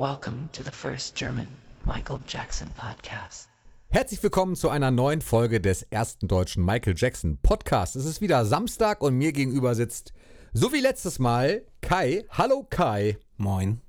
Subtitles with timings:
[0.00, 1.46] Welcome to the first German
[1.84, 3.50] Michael Jackson podcast.
[3.90, 7.96] Herzlich willkommen zu einer neuen Folge des ersten deutschen Michael Jackson Podcasts.
[7.96, 10.14] Es ist wieder Samstag und mir gegenüber sitzt,
[10.54, 12.24] so wie letztes Mal, Kai.
[12.30, 13.18] Hallo Kai.
[13.36, 13.82] Moin.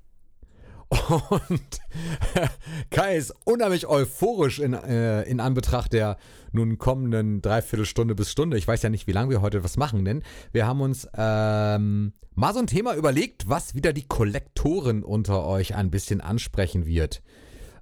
[1.30, 1.80] Und
[2.90, 6.18] Kai ist unheimlich euphorisch in, äh, in Anbetracht der
[6.52, 8.58] nun kommenden Dreiviertelstunde bis Stunde.
[8.58, 12.12] Ich weiß ja nicht, wie lange wir heute was machen, denn wir haben uns ähm,
[12.34, 17.22] mal so ein Thema überlegt, was wieder die Kollektoren unter euch ein bisschen ansprechen wird.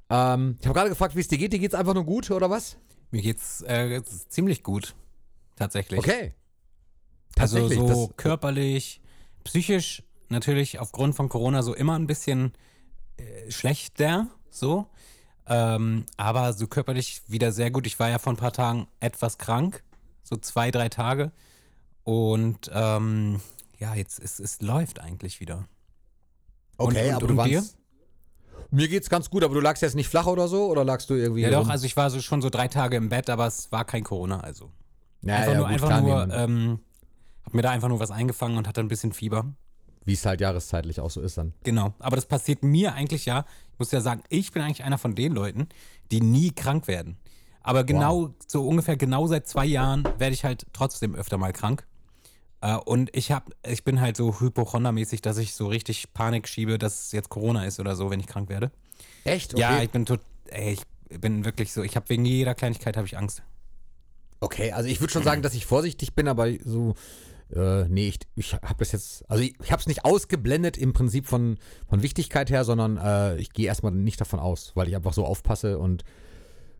[0.08, 1.52] Ähm, ich habe gerade gefragt, wie es dir geht.
[1.52, 2.76] Dir geht's einfach nur gut, oder was?
[3.10, 4.94] Mir geht's äh, ziemlich gut.
[5.56, 5.98] Tatsächlich.
[5.98, 6.34] Okay.
[7.36, 9.00] Also Tatsächlich, so das- körperlich,
[9.42, 12.52] psychisch natürlich aufgrund von Corona so immer ein bisschen
[13.20, 14.86] äh, schlechter, so.
[15.46, 17.86] Ähm, aber so körperlich wieder sehr gut.
[17.86, 19.82] Ich war ja vor ein paar Tagen etwas krank,
[20.22, 21.32] so zwei, drei Tage.
[22.04, 23.40] Und ähm,
[23.78, 25.66] ja, jetzt es, es läuft eigentlich wieder.
[26.76, 27.64] Okay, Und- und- aber du und dir?
[28.72, 30.66] Mir geht's ganz gut, aber du lagst jetzt nicht flach oder so?
[30.70, 31.40] Oder lagst du irgendwie.
[31.40, 31.70] Ja, doch, rum?
[31.70, 34.40] also ich war so schon so drei Tage im Bett, aber es war kein Corona,
[34.40, 34.70] also.
[35.22, 36.80] Ja, einfach ja, nur, gut, einfach nur ähm,
[37.44, 39.52] hab mir da einfach nur was eingefangen und hatte ein bisschen Fieber.
[40.04, 41.52] Wie es halt jahreszeitlich auch so ist dann.
[41.62, 41.94] Genau.
[41.98, 43.44] Aber das passiert mir eigentlich ja.
[43.72, 45.68] Ich muss ja sagen, ich bin eigentlich einer von den Leuten,
[46.10, 47.16] die nie krank werden.
[47.62, 51.86] Aber genau, so ungefähr genau seit zwei Jahren werde ich halt trotzdem öfter mal krank.
[52.62, 56.78] Äh, und ich hab, ich bin halt so hypochondermäßig, dass ich so richtig Panik schiebe,
[56.78, 58.70] dass es jetzt Corona ist oder so, wenn ich krank werde.
[59.24, 59.58] Echt?
[59.58, 63.06] Ja, ich bin tot, ey, ich bin wirklich so, ich habe wegen jeder Kleinigkeit habe
[63.06, 63.42] ich Angst.
[64.40, 66.94] Okay, also ich würde schon sagen, dass ich vorsichtig bin, aber so,
[67.54, 70.92] äh, nee, ich, ich habe das jetzt, also ich, ich habe es nicht ausgeblendet im
[70.92, 71.58] Prinzip von,
[71.88, 75.24] von Wichtigkeit her, sondern äh, ich gehe erstmal nicht davon aus, weil ich einfach so
[75.24, 76.04] aufpasse und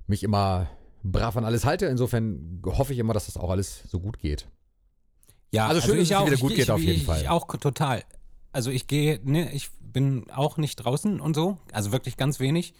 [0.06, 0.68] mich immer
[1.02, 1.86] brav an alles halte.
[1.86, 4.48] Insofern hoffe ich immer, dass das auch alles so gut geht.
[5.52, 7.20] Ja, Also schön, dass es wieder gut ich, geht ich, auf jeden Fall.
[7.22, 8.04] Ich auch total.
[8.52, 12.74] Also ich gehe, ne, ich bin auch nicht draußen und so, also wirklich ganz wenig.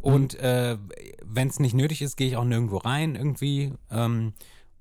[0.00, 0.40] Und Mhm.
[0.44, 0.78] äh,
[1.24, 3.72] wenn es nicht nötig ist, gehe ich auch nirgendwo rein irgendwie.
[3.90, 4.34] Ähm,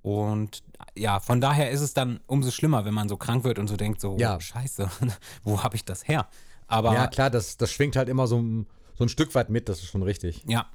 [0.03, 0.63] und
[0.95, 3.75] ja, von daher ist es dann umso schlimmer, wenn man so krank wird und so
[3.77, 4.35] denkt, so, Ja.
[4.35, 4.87] oh, scheiße,
[5.43, 6.27] wo habe ich das her?
[6.67, 9.67] Aber ja, klar, das, das schwingt halt immer so, ein- so ein Stück weit mit,
[9.69, 10.43] das ist schon richtig.
[10.47, 10.67] ja.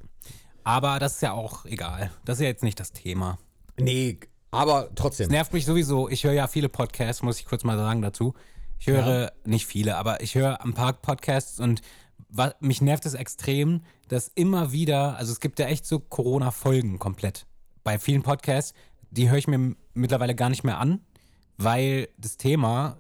[0.65, 2.11] Aber das ist ja auch egal.
[2.27, 3.39] Das ist ja jetzt nicht das Thema.
[3.79, 4.19] Nee,
[4.51, 5.25] aber trotzdem.
[5.25, 6.11] Es nervt mich sowieso.
[6.11, 8.35] Ich höre ja viele Podcasts, muss ich kurz mal sagen dazu.
[8.79, 11.81] Ich höre nicht viele, aber ich höre ein paar Podcasts und
[12.29, 16.99] wa- mich nervt es extrem, dass immer wieder, also es gibt ja echt so Corona-Folgen
[16.99, 17.47] komplett.
[17.83, 18.75] Bei vielen Podcasts,
[19.11, 21.01] die höre ich mir mittlerweile gar nicht mehr an,
[21.57, 22.99] weil das Thema,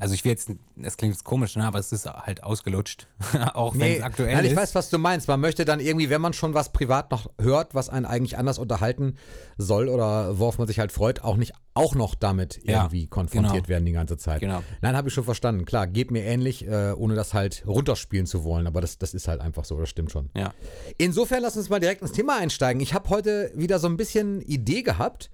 [0.00, 3.06] also ich will jetzt, das klingt jetzt komisch, ne, aber es ist halt ausgelutscht,
[3.54, 4.56] auch wenn es aktuell nein, ich ist.
[4.56, 5.28] weiß, was du meinst.
[5.28, 8.58] Man möchte dann irgendwie, wenn man schon was privat noch hört, was einen eigentlich anders
[8.58, 9.16] unterhalten
[9.58, 13.54] soll oder worauf man sich halt freut, auch nicht auch noch damit Ja, irgendwie konfrontiert
[13.54, 13.68] genau.
[13.68, 14.40] werden die ganze Zeit.
[14.40, 14.62] Genau.
[14.80, 15.64] Nein, habe ich schon verstanden.
[15.64, 19.28] Klar, geht mir ähnlich, äh, ohne das halt runterspielen zu wollen, aber das, das ist
[19.28, 20.30] halt einfach so, das stimmt schon.
[20.36, 20.52] Ja.
[20.98, 22.80] Insofern lass uns mal direkt ins Thema einsteigen.
[22.82, 25.30] Ich habe heute wieder so ein bisschen Idee gehabt,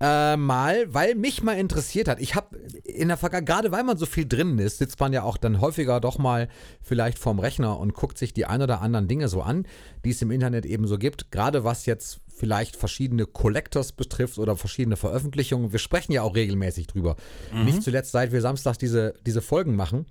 [0.00, 2.20] äh, mal, weil mich mal interessiert hat.
[2.20, 5.22] Ich habe in der Vergangenheit, gerade weil man so viel drin ist, sitzt man ja
[5.22, 6.48] auch dann häufiger doch mal
[6.80, 9.66] vielleicht vorm Rechner und guckt sich die ein oder anderen Dinge so an,
[10.04, 11.30] die es im Internet eben so gibt.
[11.30, 15.72] Gerade was jetzt vielleicht verschiedene Collectors betrifft oder verschiedene Veröffentlichungen.
[15.72, 17.16] Wir sprechen ja auch regelmäßig drüber.
[17.64, 20.06] Nicht zuletzt, seit wir samstags diese, diese Folgen machen.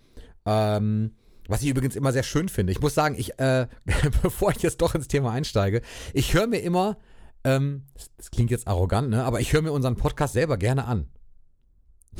[0.46, 1.14] Ähm,
[1.48, 2.72] was ich übrigens immer sehr schön finde.
[2.72, 3.66] Ich muss sagen, ich, äh,
[4.22, 5.82] bevor ich jetzt doch ins Thema einsteige,
[6.14, 6.98] ich höre mir immer,
[7.44, 7.86] ähm,
[8.18, 9.24] das, klingt jetzt arrogant, ne?
[9.24, 11.08] Aber ich höre mir unseren Podcast selber gerne an.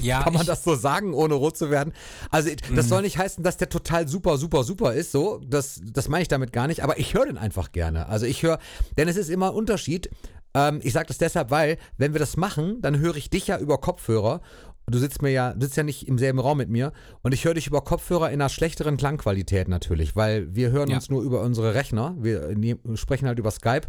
[0.02, 1.94] Ja, Kann man das so sagen, ohne rot zu werden?
[2.30, 5.42] Also, das soll nicht heißen, dass der total super, super, super ist, so.
[5.46, 8.08] Das, das meine ich damit gar nicht, aber ich höre den einfach gerne.
[8.08, 8.60] Also, ich höre,
[8.98, 10.10] denn es ist immer ein Unterschied.
[10.54, 13.58] Ähm, ich sage das deshalb, weil, wenn wir das machen, dann höre ich dich ja
[13.58, 14.42] über Kopfhörer.
[14.90, 16.92] Du sitzt mir ja, sitzt ja nicht im selben Raum mit mir
[17.22, 20.96] und ich höre dich über Kopfhörer in einer schlechteren Klangqualität natürlich, weil wir hören Ja.
[20.98, 22.16] uns nur über unsere Rechner.
[22.20, 22.56] Wir
[22.96, 23.88] sprechen halt über Skype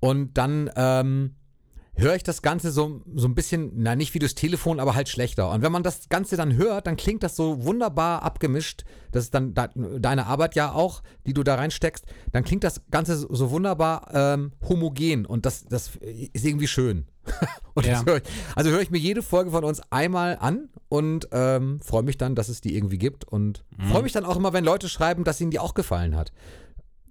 [0.00, 1.34] und dann ähm,
[1.94, 5.08] höre ich das Ganze so, so ein bisschen, na nicht wie durchs Telefon, aber halt
[5.08, 5.50] schlechter.
[5.50, 8.84] Und wenn man das Ganze dann hört, dann klingt das so wunderbar abgemischt.
[9.10, 9.66] Das ist dann de
[9.98, 12.04] deine Arbeit ja auch, die du da reinsteckst.
[12.30, 17.06] Dann klingt das Ganze so, so wunderbar ähm, homogen und das, das ist irgendwie schön.
[17.84, 18.04] Ja.
[18.04, 18.24] hör ich,
[18.56, 22.34] also höre ich mir jede Folge von uns einmal an und ähm, freue mich dann,
[22.34, 25.40] dass es die irgendwie gibt und freue mich dann auch immer, wenn Leute schreiben, dass
[25.40, 26.32] ihnen die auch gefallen hat.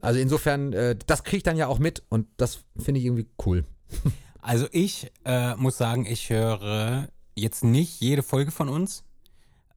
[0.02, 3.28] Also insofern, äh, das kriege ich dann ja auch mit und das finde ich irgendwie
[3.46, 3.66] cool.
[4.40, 9.04] Also ich äh, muss sagen, ich höre jetzt nicht jede Folge von uns.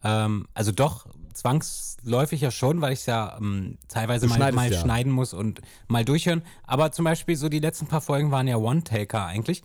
[0.04, 4.70] Ähm, also doch zwangsläufig ja schon, weil ich es ja ähm, teilweise Du mal, mal
[4.70, 4.78] ja.
[4.78, 6.42] schneiden muss und mal durchhören.
[6.62, 9.64] Aber zum Beispiel so die letzten paar Folgen waren ja One-Taker eigentlich.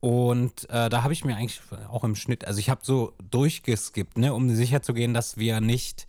[0.00, 1.60] Und äh, da habe ich mir eigentlich
[1.90, 5.60] auch im Schnitt, also ich habe so durchgeskippt, ne, um sicher zu gehen, dass wir
[5.60, 6.06] nicht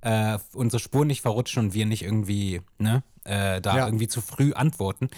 [0.00, 3.86] äh, unsere Spuren nicht verrutschen und wir nicht irgendwie, ne, äh, da Ja.
[3.86, 5.08] irgendwie zu früh antworten.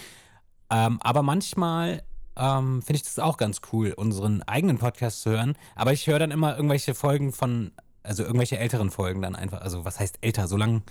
[0.71, 2.01] Ähm, aber manchmal
[2.35, 5.55] ähm, finde ich das auch ganz cool, unseren eigenen Podcast zu hören.
[5.75, 7.71] Aber ich höre dann immer irgendwelche Folgen von,
[8.01, 9.61] also irgendwelche älteren Folgen dann einfach.
[9.61, 10.47] Also was heißt älter?
[10.47, 10.81] So lange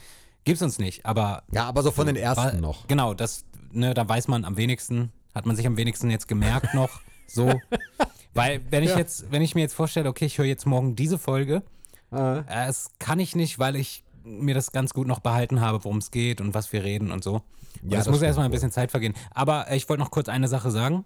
[0.44, 1.04] gibt es uns nicht.
[1.04, 2.86] Aber Ja, aber so von den ersten war- noch.
[2.86, 6.72] Genau, das, ne, da weiß man am wenigsten, hat man sich am wenigsten jetzt gemerkt
[6.74, 7.00] noch.
[7.26, 7.60] So.
[8.34, 8.98] Weil, wenn ich Ja.
[8.98, 11.62] jetzt, wenn ich mir jetzt vorstelle, okay, ich höre jetzt morgen diese Folge,
[12.12, 15.82] Äh, äh, das kann ich nicht, weil ich mir das ganz gut noch behalten habe,
[15.84, 17.42] worum es geht und was wir reden und so.
[17.82, 19.14] Und Ja, es das muss erstmal ein bisschen Zeit vergehen.
[19.32, 21.04] Aber äh, ich wollte noch kurz eine Sache sagen.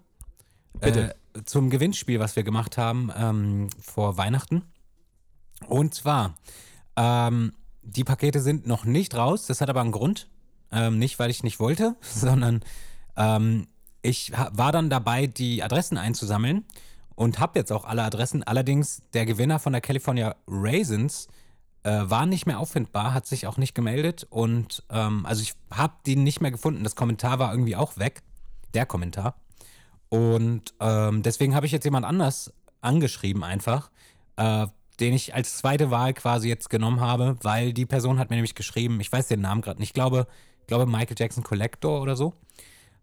[0.79, 1.15] Bitte.
[1.35, 4.63] Äh, zum Gewinnspiel, was wir gemacht haben ähm, vor Weihnachten.
[5.67, 6.35] Und zwar,
[6.95, 9.45] ähm, die Pakete sind noch nicht raus.
[9.47, 10.29] Das hat aber einen Grund.
[10.71, 12.61] Ähm, nicht, weil ich nicht wollte, sondern
[13.17, 13.67] ähm,
[14.01, 16.65] ich war dann dabei, die Adressen einzusammeln
[17.15, 18.43] und habe jetzt auch alle Adressen.
[18.43, 21.27] Allerdings, der Gewinner von der California Raisins
[21.83, 25.93] äh, war nicht mehr auffindbar, hat sich auch nicht gemeldet und ähm, also ich habe
[26.05, 26.83] die nicht mehr gefunden.
[26.83, 28.21] Das Kommentar war irgendwie auch weg,
[28.73, 29.35] der Kommentar.
[30.09, 32.51] Und ähm, deswegen habe ich jetzt jemand anders
[32.81, 33.91] angeschrieben einfach,
[34.37, 34.67] äh,
[34.99, 38.55] den ich als zweite Wahl quasi jetzt genommen habe, weil die Person hat mir nämlich
[38.55, 40.27] geschrieben, ich weiß den Namen gerade nicht, ich glaube,
[40.61, 42.33] ich glaube Michael Jackson Collector oder so,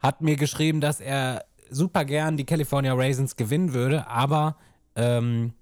[0.01, 4.57] hat mir geschrieben, dass er super gern die California Raisins gewinnen würde, aber
[4.95, 5.55] ähm,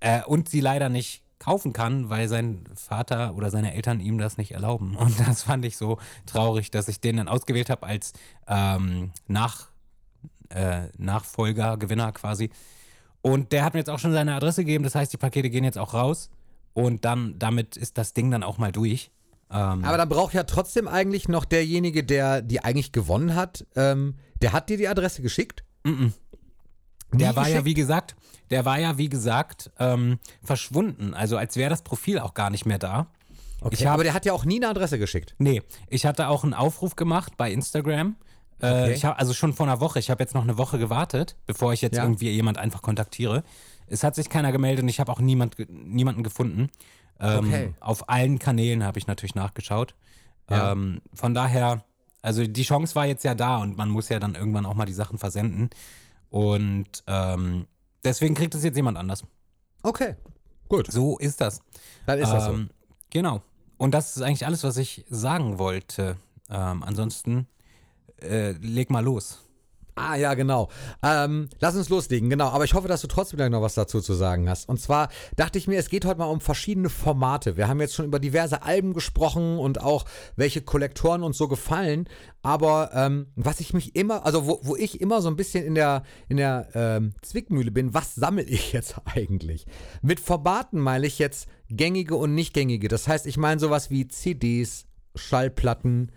[0.00, 4.36] äh, und sie leider nicht kaufen kann, weil sein Vater oder seine Eltern ihm das
[4.36, 4.94] nicht erlauben.
[4.96, 8.12] Und das fand ich so traurig, dass ich den dann ausgewählt habe als
[8.46, 9.68] ähm, Nach,
[10.50, 12.50] äh, Nachfolger, Gewinner quasi.
[13.22, 15.64] Und der hat mir jetzt auch schon seine Adresse gegeben, das heißt, die Pakete gehen
[15.64, 16.30] jetzt auch raus.
[16.72, 19.10] Und dann, damit ist das Ding dann auch mal durch.
[19.52, 24.14] Ähm, aber dann braucht ja trotzdem eigentlich noch derjenige, der die eigentlich gewonnen hat, ähm,
[24.42, 25.64] der hat dir die Adresse geschickt?
[25.84, 25.92] Der
[27.12, 27.64] Nie war ja, geschickt?
[27.64, 28.16] wie gesagt,
[28.50, 31.14] der war ja, wie gesagt, ähm, verschwunden.
[31.14, 33.08] Also als wäre das Profil auch gar nicht mehr da.
[33.60, 35.34] Okay, Ich hab- aber der hat ja auch nie eine Adresse geschickt.
[35.38, 38.16] Nee, ich hatte auch einen Aufruf gemacht bei Instagram.
[38.62, 38.92] Äh, Okay.
[38.92, 39.98] ich hab, also schon vor einer Woche.
[39.98, 42.04] Ich habe jetzt noch eine Woche gewartet, bevor ich jetzt Ja.
[42.04, 43.42] irgendwie jemand einfach kontaktiere.
[43.86, 46.70] Es hat sich keiner gemeldet und ich habe auch niemand, niemanden gefunden.
[47.20, 47.74] Ähm, Okay.
[47.80, 49.94] Auf allen Kanälen habe ich natürlich nachgeschaut.
[50.48, 50.72] Ja.
[50.72, 51.84] Ähm, von daher,
[52.22, 54.86] also die Chance war jetzt ja da und man muss ja dann irgendwann auch mal
[54.86, 55.70] die Sachen versenden.
[56.30, 57.66] Und ähm,
[58.04, 59.24] deswegen kriegt es jetzt jemand anders.
[59.82, 60.16] Okay,
[60.68, 60.90] gut.
[60.90, 61.60] So ist das.
[62.06, 62.52] Dann ist das so.
[62.52, 62.70] Ähm,
[63.10, 63.42] Genau.
[63.76, 66.16] Und das ist eigentlich alles, was ich sagen wollte.
[66.48, 67.46] Ähm, ansonsten
[68.22, 69.40] äh, leg mal los.
[69.94, 70.68] Ah, ja, genau.
[71.02, 72.48] Ähm, lass uns loslegen, genau.
[72.48, 74.68] Aber ich hoffe, dass du trotzdem gleich noch was dazu zu sagen hast.
[74.68, 77.56] Und zwar dachte ich mir, es geht heute mal um verschiedene Formate.
[77.56, 80.04] Wir haben jetzt schon über diverse Alben gesprochen und auch
[80.36, 82.08] welche Kollektoren uns so gefallen.
[82.42, 85.74] Aber ähm, was ich mich immer, also wo, wo ich immer so ein bisschen in
[85.74, 89.66] der, in der ähm, Zwickmühle bin, was sammle ich jetzt eigentlich?
[90.02, 92.88] Mit Formaten meine ich jetzt gängige und nicht gängige.
[92.88, 96.12] Das heißt, ich meine sowas wie CDs, Schallplatten,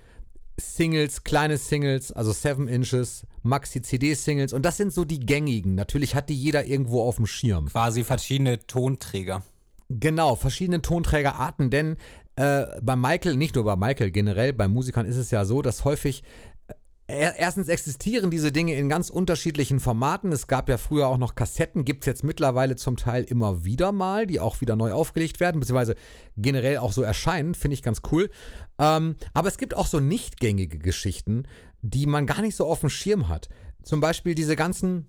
[0.58, 5.75] Singles, kleine Singles, also 7 Inches, Maxi-CD-Singles und das sind so die gängigen.
[5.75, 7.68] Natürlich hat die jeder irgendwo auf dem Schirm.
[7.68, 9.44] Quasi verschiedene Tonträger.
[9.90, 11.98] Genau, verschiedene Tonträgerarten, denn
[12.36, 15.86] äh, bei Michael, nicht nur bei Michael, generell bei Musikern ist es ja so, dass
[15.86, 16.24] häufig
[17.06, 20.31] äh, erstens existieren diese Dinge in ganz unterschiedlichen Formaten.
[20.31, 23.92] Es gab ja früher auch noch Kassetten, gibt es jetzt mittlerweile zum Teil immer wieder
[23.92, 25.96] mal, die auch wieder neu aufgelegt werden, beziehungsweise
[26.38, 28.30] generell auch so erscheinen, finde ich ganz cool.
[28.80, 31.44] Ähm, aber es gibt auch so nicht gängige Geschichten,
[31.84, 33.50] die man gar nicht so auf dem Schirm hat.
[33.84, 35.08] Zum Beispiel diese ganzen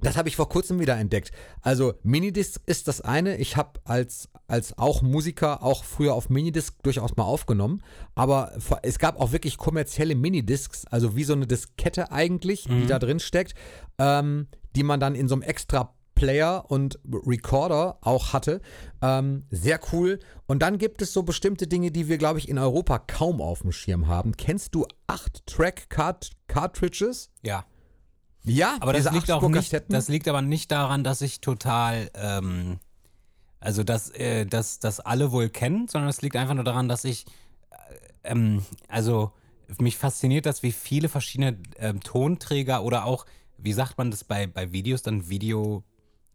[0.00, 1.30] das habe ich vor kurzem wieder entdeckt.
[1.62, 3.36] Also Minidisc ist das eine.
[3.38, 7.82] Ich habe als, als auch Musiker auch früher auf Minidisc durchaus mal aufgenommen.
[8.14, 12.98] Aber es gab auch wirklich kommerzielle Minidiscs, also wie so eine Diskette eigentlich, die da
[12.98, 13.54] drin steckt,
[13.98, 18.60] ähm, die man dann in so einem extra Player und Recorder auch hatte.
[19.02, 20.20] Ähm, sehr cool.
[20.46, 23.62] Und dann gibt es so bestimmte Dinge, die wir, glaube ich, in Europa kaum auf
[23.62, 24.36] dem Schirm haben.
[24.36, 27.30] Kennst du 8-Track-Cartridges?
[27.42, 27.64] Ja.
[28.46, 32.78] Ja, Aber das liegt auch nicht, das liegt aber nicht daran, dass ich total, ähm,
[33.58, 37.04] also dass, äh, dass das alle wohl kennen, sondern es liegt einfach nur daran, dass
[37.04, 37.24] ich,
[37.70, 39.32] äh, ähm, also
[39.78, 43.24] mich fasziniert das, wie viele verschiedene ähm, Tonträger oder auch,
[43.56, 45.30] wie sagt man das bei, bei Videos, dann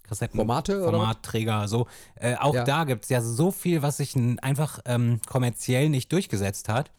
[0.09, 0.97] Videokassetten, Formate oder?
[0.97, 1.87] Formatträger, so.
[2.15, 2.63] Äh, auch Ja.
[2.63, 6.91] da gibt es ja so viel, was sich einfach ähm, kommerziell nicht durchgesetzt hat.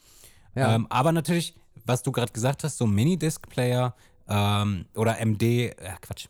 [0.54, 0.74] Ja.
[0.74, 3.94] Ähm, aber natürlich, was du gerade gesagt hast, so Minidisc-Player
[4.28, 6.26] ähm, oder MD, äh, Quatsch,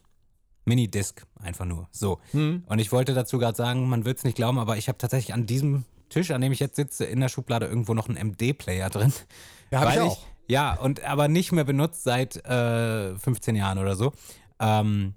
[0.64, 1.88] Minidisc einfach nur.
[1.90, 2.18] So.
[2.32, 2.64] Hm.
[2.66, 5.34] Und ich wollte dazu gerade sagen, man wird es nicht glauben, aber ich habe tatsächlich
[5.34, 8.90] an diesem Tisch, an dem ich jetzt sitze, in der Schublade irgendwo noch einen MD-Player
[8.90, 9.12] drin.
[9.70, 10.18] Ja, hab ich auch.
[10.48, 14.12] ja, und aber nicht mehr benutzt seit äh, 15 Jahren oder so.
[14.58, 15.14] Ähm,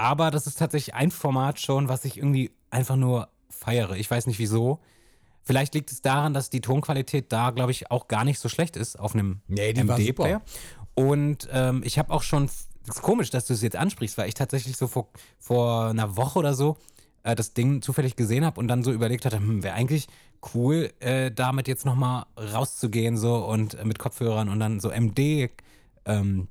[0.00, 3.96] aber das ist tatsächlich ein Format schon, was ich irgendwie einfach nur feiere.
[3.96, 4.80] Ich weiß nicht wieso.
[5.42, 8.76] Vielleicht liegt es daran, dass die Tonqualität da, glaube ich, auch gar nicht so schlecht
[8.76, 10.40] ist auf einem Nee, MD-Player.
[10.94, 12.46] Und ähm, ich habe auch schon,
[12.86, 16.16] das ist komisch, dass du es jetzt ansprichst, weil ich tatsächlich so vor, vor einer
[16.16, 16.78] Woche oder so
[17.22, 20.08] äh, das Ding zufällig gesehen habe und dann so überlegt hatte, hm, wäre eigentlich
[20.54, 25.50] cool, äh, damit jetzt nochmal rauszugehen so und äh, mit Kopfhörern und dann so MD
[26.06, 26.48] ähm,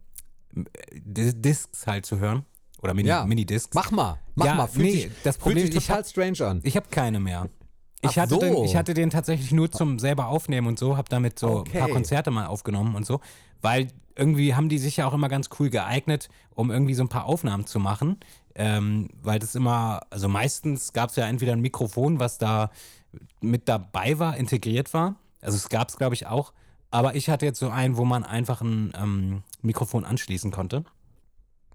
[0.93, 2.45] Dis- Discs halt zu hören.
[2.81, 3.25] Oder Mini, Ja.
[3.25, 3.73] Mini-Discs.
[3.75, 4.67] Mach mal, mach Ja, mal.
[4.67, 6.59] Fühlt nee, sich, das Problem fühlt sich ist, ich total strange an.
[6.63, 7.49] Ich habe keine mehr.
[8.01, 8.39] Ich Ach hatte, so.
[8.39, 11.77] den, ich hatte den tatsächlich nur zum selber aufnehmen und so, habe damit so Okay.
[11.77, 13.19] ein paar Konzerte mal aufgenommen und so,
[13.61, 17.09] weil irgendwie haben die sich ja auch immer ganz cool geeignet, um irgendwie so ein
[17.09, 18.17] paar Aufnahmen zu machen,
[18.55, 22.71] ähm, weil das immer, also meistens gab es ja entweder ein Mikrofon, was da
[23.41, 26.53] mit dabei war, integriert war, also es gab es glaube ich auch,
[26.91, 30.85] aber ich hatte jetzt so einen, wo man einfach ein ähm, Mikrofon anschließen konnte.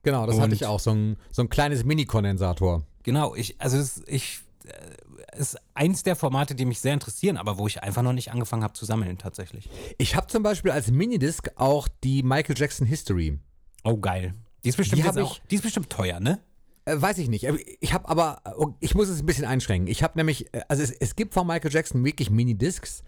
[0.04, 0.78] Genau, das hatte Und- ich auch.
[0.80, 2.82] So ein, so ein kleines Mini-Kondensator.
[3.02, 7.58] Genau, ich, also es, ich, äh, ist eins der Formate, die mich sehr interessieren, aber
[7.58, 9.68] wo ich einfach noch nicht angefangen habe zu sammeln, tatsächlich.
[9.98, 13.38] Ich habe zum Beispiel als Minidisc auch die Michael Jackson History.
[13.82, 14.32] Oh, geil.
[14.62, 16.38] Die ist bestimmt, Die ich- auch, die ist bestimmt teuer, ne?
[16.86, 17.44] Äh, weiß ich nicht.
[17.44, 19.88] Äh, Ich habe aber, oh, ich muss es ein bisschen einschränken.
[19.90, 23.02] Ich habe nämlich, also es, es gibt von Michael Jackson wirklich Minidiscs.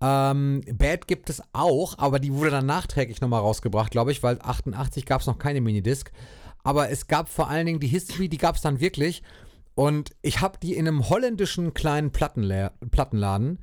[0.00, 4.38] Ähm, Bad gibt es auch, aber die wurde dann nachträglich nochmal rausgebracht, glaube ich, weil
[4.40, 6.10] 88 gab es noch keine Minidisc.
[6.68, 9.22] Aber es gab vor allen Dingen die History, die gab es dann wirklich.
[9.74, 13.60] Und ich habe die in einem holländischen kleinen Plattenla Plattenladen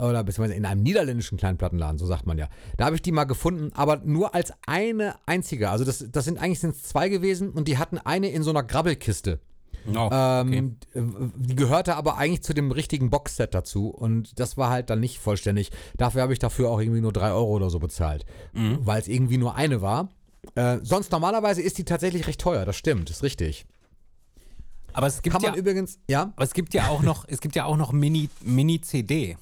[0.00, 2.48] oder beziehungsweise in einem niederländischen kleinen Plattenladen, so sagt man ja.
[2.76, 5.70] Da habe ich die mal gefunden, aber nur als eine einzige.
[5.70, 8.64] Also das, das sind eigentlich sind's zwei gewesen und die hatten eine in so einer
[8.64, 9.38] Grabbelkiste.
[9.94, 11.02] Oh, Ähm, äh,
[11.36, 15.20] Die gehörte aber eigentlich zu dem richtigen Boxset dazu und das war halt dann nicht
[15.20, 15.70] vollständig.
[15.96, 19.38] Dafür habe ich dafür auch irgendwie nur drei Euro oder so bezahlt, weil es irgendwie
[19.38, 20.08] nur eine war.
[20.54, 23.66] Äh, sonst normalerweise ist die tatsächlich recht teuer, das stimmt, ist richtig.
[24.92, 27.40] Aber es gibt Kann man ja, übrigens, ja, aber es gibt ja auch noch, es
[27.40, 29.36] gibt ja auch noch Mini, Mini-CD.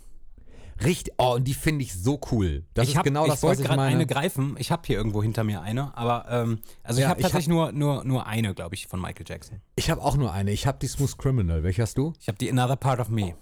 [0.85, 2.65] richtig, oh, und die finde ich so cool.
[2.75, 4.57] Das ich ist hab, genau ich das, was ich gerade eine greifen.
[4.59, 7.33] Ich habe hier irgendwo hinter mir eine, aber ähm, also ich Ja, habe ich hab-
[7.33, 9.61] tatsächlich nur, nur, nur eine, glaube ich, von Michael Jackson.
[9.77, 11.63] Ich habe auch nur eine, ich habe die Smooth Criminal.
[11.63, 12.13] Welche hast du?
[12.21, 13.35] Ich habe die Another Part of Me.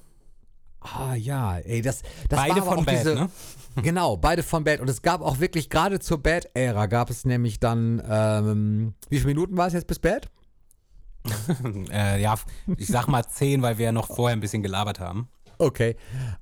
[0.84, 3.30] Ah ja, ey, das, das Beide war von Bad, diese, ne?
[3.82, 4.80] Genau, beide von Bad.
[4.80, 9.28] Und es gab auch wirklich, gerade zur Bad-Ära gab es nämlich dann, ähm, wie viele
[9.28, 10.30] Minuten war es jetzt bis Bad?
[11.90, 12.34] Äh, ja,
[12.76, 15.28] ich sag mal zehn, weil wir ja noch vorher ein bisschen gelabert haben.
[15.56, 15.96] Okay.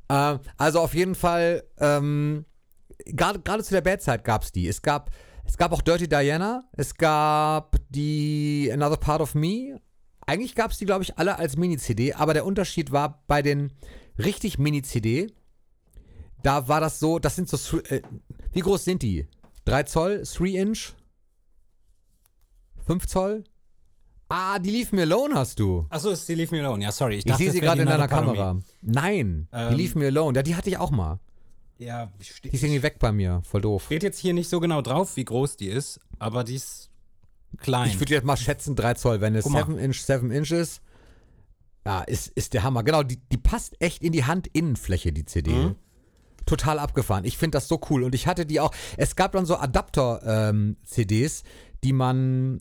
[0.09, 2.45] Ähm, also auf jeden Fall, ähm,
[3.07, 4.67] gerade gerade zu der Bad-Zeit gab es die.
[4.67, 5.11] Es gab,
[5.45, 9.81] es gab auch Dirty Diana, es gab die Another Part of Me.
[10.27, 13.73] Eigentlich gab es die, glaube ich, alle als Mini-CD, aber der Unterschied war bei den
[14.19, 15.33] richtig Mini-CD,
[16.42, 18.02] da war das so, das sind so, äh,
[18.52, 19.26] wie groß sind die?
[19.64, 20.92] 3 Zoll, 3 Inch?
[22.87, 23.45] 5 Zoll?
[24.28, 25.87] Ah, die Leave Me Alone hast du.
[25.90, 26.83] Achso, ist die Leave Me Alone.
[26.83, 27.16] Ja, sorry.
[27.16, 28.09] Ich, Ich sehe sie gerade die in deiner Me.
[28.09, 28.59] Kamera.
[28.81, 29.75] Nein, die Ähm.
[29.76, 30.37] Leave Me Alone.
[30.38, 31.21] Ja, die hatte ich auch mal.
[31.78, 33.42] Ja, Die ist steht irgendwie weg bei mir.
[33.45, 33.90] Voll doof.
[33.90, 36.90] jetzt hier nicht so genau drauf, wie groß die ist, aber die ist
[37.59, 37.88] klein.
[37.90, 39.21] Ich würde jetzt mal schätzen 3 Zoll.
[39.21, 39.66] Wenn es Guck mal.
[39.66, 40.81] 7 Inch, 7 Inch ist,
[41.85, 42.83] ja, ist, ist der Hammer.
[42.85, 45.51] Genau, die, die passt echt in die Handinnenfläche, die CD.
[45.53, 45.75] Mhm.
[46.47, 47.25] Total abgefahren.
[47.25, 48.03] Ich finde das so cool.
[48.03, 48.73] Und ich hatte die auch.
[48.97, 51.43] Es gab dann so Adapter-CDs,
[51.85, 52.61] die man,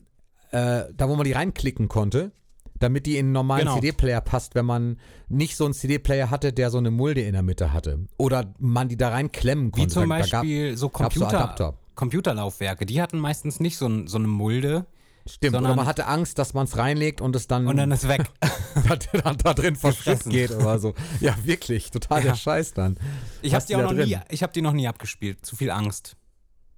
[0.50, 2.32] äh, da wo man die reinklicken konnte,
[2.78, 3.74] damit die in einen normalen Genau.
[3.76, 4.98] CD-Player passt, wenn man
[5.28, 8.06] nicht so einen CD-Player hatte, der so eine Mulde in der Mitte hatte.
[8.18, 9.86] Oder man die da reinklemmen konnte.
[9.88, 11.74] wie zum Da- da gab- Beispiel so so Computer, Adapter.
[11.94, 12.86] Computerlaufwerke.
[12.86, 14.86] Die hatten meistens nicht so, ein, so eine Mulde
[15.28, 18.08] Stimmt, sondern- man hatte Angst, dass man es reinlegt und es dann, und dann ist
[18.08, 18.24] weg.
[18.88, 20.30] da, da, da drin Gefressen.
[20.32, 20.94] geht oder so.
[21.20, 22.36] Ja, wirklich, total der Ja.
[22.36, 22.96] Scheiß dann.
[23.40, 24.08] Ich habe die, auch noch drin?
[24.08, 25.44] nie, ich die noch nie abgespielt.
[25.46, 26.16] Zu viel Angst.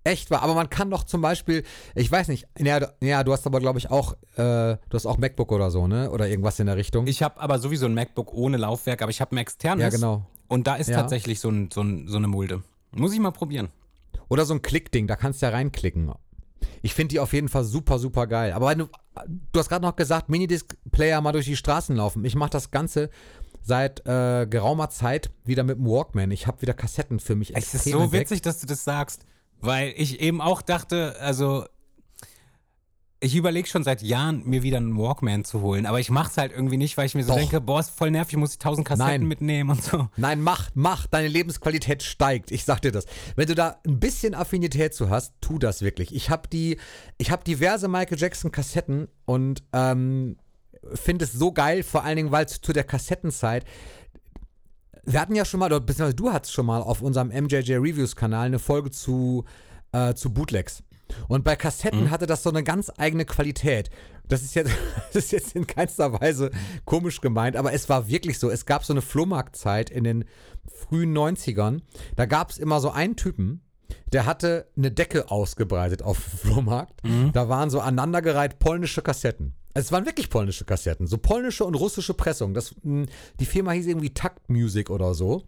[0.07, 3.33] Echt wahr, aber man kann doch zum Beispiel, ich weiß nicht, ja, du- ja, du
[3.33, 6.11] hast aber glaube ich auch, äh, du hast auch MacBook oder so, ne?
[6.11, 7.07] Oder irgendwas in der Richtung.
[7.07, 9.83] Ich habe aber sowieso ein MacBook ohne Laufwerk, aber ich habe ein externes.
[9.83, 10.27] ja, genau.
[10.47, 10.97] Und da ist Ja.
[11.01, 12.63] tatsächlich so, ein, so, ein, so eine Mulde.
[12.91, 13.69] Muss ich mal probieren.
[14.29, 16.13] Oder so ein Klickding, da kannst du ja reinklicken.
[16.83, 18.52] Ich finde die auf jeden Fall super, super geil.
[18.52, 18.88] Aber wenn du,
[19.52, 22.25] du hast gerade noch gesagt, Minidisc-Player mal durch die Straßen laufen.
[22.25, 23.11] Ich mache das Ganze
[23.62, 26.30] seit äh, geraumer Zeit wieder mit dem Walkman.
[26.30, 28.30] Ich habe wieder Kassetten für mich Es ist so entdeckt.
[28.30, 29.25] witzig, dass du das sagst,
[29.61, 31.64] weil ich eben auch dachte, also
[33.25, 36.37] ich überlege schon seit Jahren, mir wieder einen Walkman zu holen, aber ich mache es
[36.37, 37.38] halt irgendwie nicht, weil ich mir so Doch.
[37.38, 39.26] denke, boah, ist voll nervig, muss ich tausend Kassetten Nein.
[39.26, 40.09] mitnehmen und so.
[40.19, 41.07] Nein, mach, mach.
[41.07, 42.50] Deine Lebensqualität steigt.
[42.50, 43.07] Ich sag dir das.
[43.35, 46.14] Wenn du da ein bisschen Affinität zu hast, tu das wirklich.
[46.14, 46.76] Ich habe die,
[47.16, 50.37] ich habe diverse Michael Jackson Kassetten und ähm,
[50.93, 53.64] finde es so geil, vor allen Dingen, weil zu, zu der Kassettenzeit.
[55.04, 58.47] Wir hatten ja schon mal, beziehungsweise du hattest schon mal auf unserem MJJ Reviews Kanal
[58.47, 59.45] eine Folge zu,
[59.93, 60.83] äh, zu Bootlegs.
[61.28, 63.90] Und bei Kassetten hatte das so eine ganz eigene Qualität.
[64.28, 64.71] Das ist, jetzt,
[65.12, 66.50] das ist jetzt in keinster Weise
[66.85, 68.50] komisch gemeint, aber es war wirklich so.
[68.50, 70.25] Es gab so eine Flohmarktzeit in den
[70.66, 71.80] frühen 90ern.
[72.16, 73.61] Da gab es immer so einen Typen,
[74.12, 77.00] der hatte eine Decke ausgebreitet auf dem Flohmarkt.
[77.33, 79.54] Da waren so aneinandergereiht polnische Kassetten.
[79.76, 82.54] Also es waren wirklich polnische Kassetten, so polnische und russische Pressung.
[82.54, 83.06] Das, mh,
[83.40, 85.42] die Firma hieß irgendwie Takt Music oder so.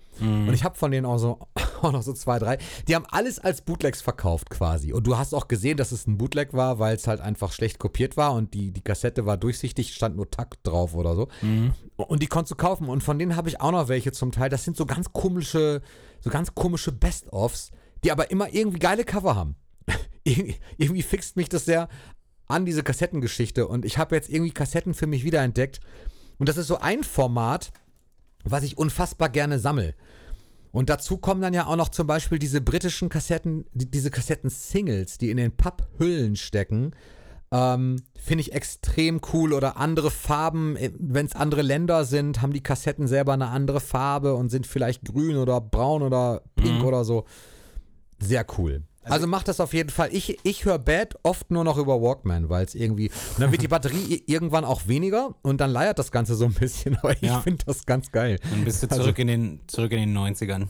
[0.49, 1.39] Und ich habe von denen auch, so,
[1.83, 2.59] auch noch so zwei, drei.
[2.89, 4.93] Die haben alles als Bootlegs verkauft quasi.
[4.93, 7.79] Und du hast auch gesehen, dass es ein Bootleg war, weil es halt einfach schlecht
[7.79, 11.29] kopiert war und die, die Kassette war durchsichtig, stand nur Takt drauf oder so.
[11.97, 12.89] Und die konntest du kaufen.
[12.89, 14.51] Und von denen habe ich auch noch welche zum Teil.
[14.51, 15.83] Das sind so ganz komische,
[16.21, 17.71] so ganz komische Best-ofs,
[18.05, 19.57] die aber immer irgendwie geile Cover haben.
[20.25, 21.89] irgendwie, irgendwie fixt mich das sehr
[22.49, 25.81] an diese Kassettengeschichte und ich habe jetzt irgendwie Kassetten für mich wiederentdeckt
[26.39, 27.73] und das ist so ein Format,
[28.45, 29.95] was ich unfassbar gerne sammle.
[30.77, 35.17] Und dazu kommen dann ja auch noch zum Beispiel diese britischen Kassetten, die, diese Kassetten-Singles,
[35.17, 36.91] die in den Papphüllen stecken.
[37.51, 39.55] Ähm, Finde ich extrem cool.
[39.55, 44.35] Oder andere Farben, wenn es andere Länder sind, haben die Kassetten selber eine andere Farbe
[44.35, 47.25] und sind vielleicht grün oder braun oder pink oder so.
[48.19, 48.83] Sehr cool.
[49.13, 50.09] Also, macht das auf jeden Fall.
[50.13, 53.09] Ich, ich höre Bad oft nur noch über Walkman, weil es irgendwie.
[53.11, 56.55] Und dann wird die Batterie irgendwann auch weniger und dann leiert das Ganze so ein
[56.55, 56.97] bisschen.
[57.03, 57.41] Aber ich Ja.
[57.41, 58.39] finde das ganz geil.
[58.51, 60.69] Dann bist du Also zurück, in, den, zurück in den 90ern.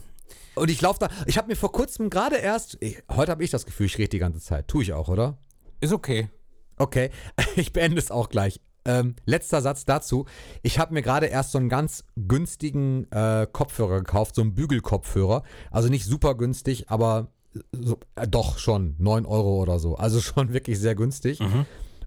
[0.55, 1.09] Und ich laufe da.
[1.27, 2.77] Ich habe mir vor kurzem gerade erst.
[2.81, 4.67] Ich, heute habe ich das Gefühl, ich rede die ganze Zeit.
[4.67, 5.37] Tue ich auch, oder?
[5.81, 6.29] Ist okay.
[6.77, 7.09] Okay,
[7.55, 8.59] ich beende es auch gleich.
[8.85, 10.25] Ähm, letzter Satz dazu.
[10.63, 15.43] Ich habe mir gerade erst so einen ganz günstigen äh, Kopfhörer gekauft, so einen Bügelkopfhörer.
[15.71, 17.33] Also nicht super günstig, aber
[17.71, 19.95] so, äh, doch schon 9 Euro oder so.
[19.95, 21.39] Also schon wirklich sehr günstig.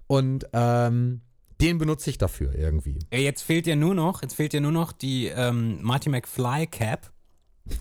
[0.07, 1.21] Und ähm,
[1.61, 2.99] den benutze ich dafür irgendwie.
[3.13, 7.11] Jetzt fehlt dir nur noch, jetzt fehlt dir nur noch die ähm, Marty McFly Cap.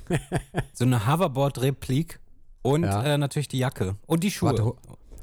[0.75, 2.21] so eine Hoverboard-Replik
[2.63, 3.03] und Ja.
[3.03, 3.97] äh, natürlich die Jacke.
[4.07, 4.51] Und die Schuhe.
[4.51, 4.73] Warte,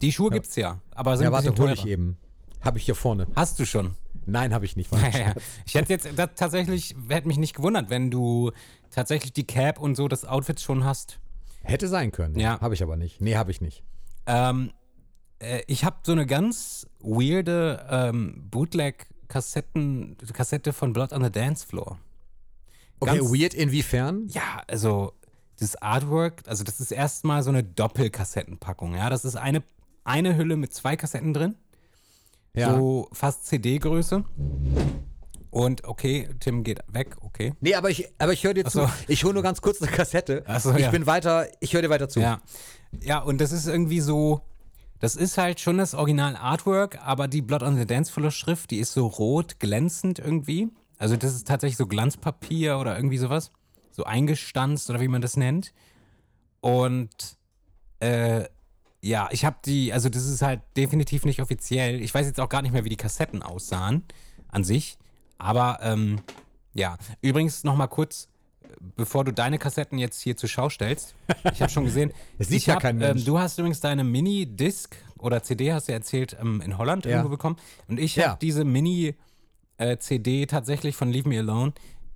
[0.02, 2.18] die Schuhe gibt's ja, aber sind Ja, warte, hole ich eben.
[2.62, 3.28] Habe ich hier vorne.
[3.36, 3.92] Hast du schon.
[4.26, 4.92] Nein, habe ich nicht.
[4.92, 5.12] Ja, ja.
[5.12, 5.44] Scherz.
[5.66, 8.52] Ich hätte jetzt das tatsächlich, hätte mich nicht gewundert, wenn du
[8.90, 11.20] tatsächlich die Cap und so das Outfit schon hast.
[11.68, 12.40] Hätte sein können.
[12.40, 12.60] Ja.
[12.62, 13.22] Habe ich aber nicht.
[13.22, 13.84] Nee, habe ich nicht.
[14.26, 14.72] Ähm,
[15.40, 21.66] äh, ich habe so eine ganz weirde ähm, Bootleg-Kassetten, Kassette von Blood on the Dance
[21.66, 21.98] Floor.
[23.00, 24.28] Okay, Ganz- weird inwiefern?
[24.30, 25.14] Ja, also
[25.60, 29.10] das Artwork, also das ist erstmal so eine Doppelkassettenpackung, ja.
[29.10, 29.64] Das ist eine,
[30.04, 31.56] eine Hülle mit zwei Kassetten drin,
[32.56, 32.74] Ja.
[32.76, 34.24] so fast CD-Größe.
[35.50, 37.54] Und okay, Tim geht weg, okay.
[37.62, 38.80] Nee, aber ich, aber ich höre dir Ach zu.
[38.80, 38.90] so.
[39.08, 40.44] Ich hole nur ganz kurz eine Kassette.
[40.46, 40.92] Ach so, ich ja.
[40.92, 42.20] bin weiter, ich höre dir weiter zu.
[42.20, 42.42] Ja.
[43.02, 44.42] Ja, und das ist irgendwie so,
[45.00, 48.72] das ist halt schon das Original Artwork, aber die Blood on the Dance Floor Schrift,
[48.72, 50.70] die ist so rot, glänzend irgendwie.
[50.98, 53.52] Also das ist tatsächlich so Glanzpapier oder irgendwie sowas.
[53.92, 55.74] So eingestanzt oder wie man das nennt.
[56.62, 57.38] Und
[58.00, 58.46] äh,
[59.02, 62.02] ja, ich habe die, also das ist halt definitiv nicht offiziell.
[62.02, 64.04] Ich weiß jetzt auch gar nicht mehr, wie die Kassetten aussahen
[64.50, 64.98] an sich.
[65.38, 66.20] Aber ähm,
[66.74, 68.28] ja, übrigens noch mal kurz,
[68.96, 71.16] bevor du deine Kassetten jetzt hier zur Schau stellst.
[71.54, 72.12] Ich habe schon gesehen.
[72.38, 73.22] Das sieht ja hab, kein Mensch.
[73.22, 77.12] Ähm, du hast übrigens deine Mini-Disc oder CD, hast du erzählt, ähm, in Holland Ja.
[77.12, 77.56] irgendwo bekommen.
[77.88, 78.30] Und ich Ja.
[78.30, 81.74] habe diese Mini-CD tatsächlich von Leave Me Alone.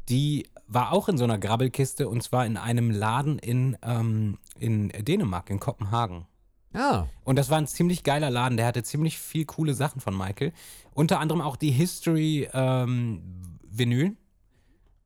[0.10, 4.90] Die war auch in so einer Grabbelkiste und zwar in einem Laden in, ähm, in
[4.90, 6.26] Dänemark, in Kopenhagen.
[6.74, 8.58] Ah, Und das war ein ziemlich geiler Laden.
[8.58, 10.54] Der hatte ziemlich viel coole Sachen von Michael.
[10.94, 13.22] Unter anderem auch die History ähm,
[13.70, 14.16] Vinyl.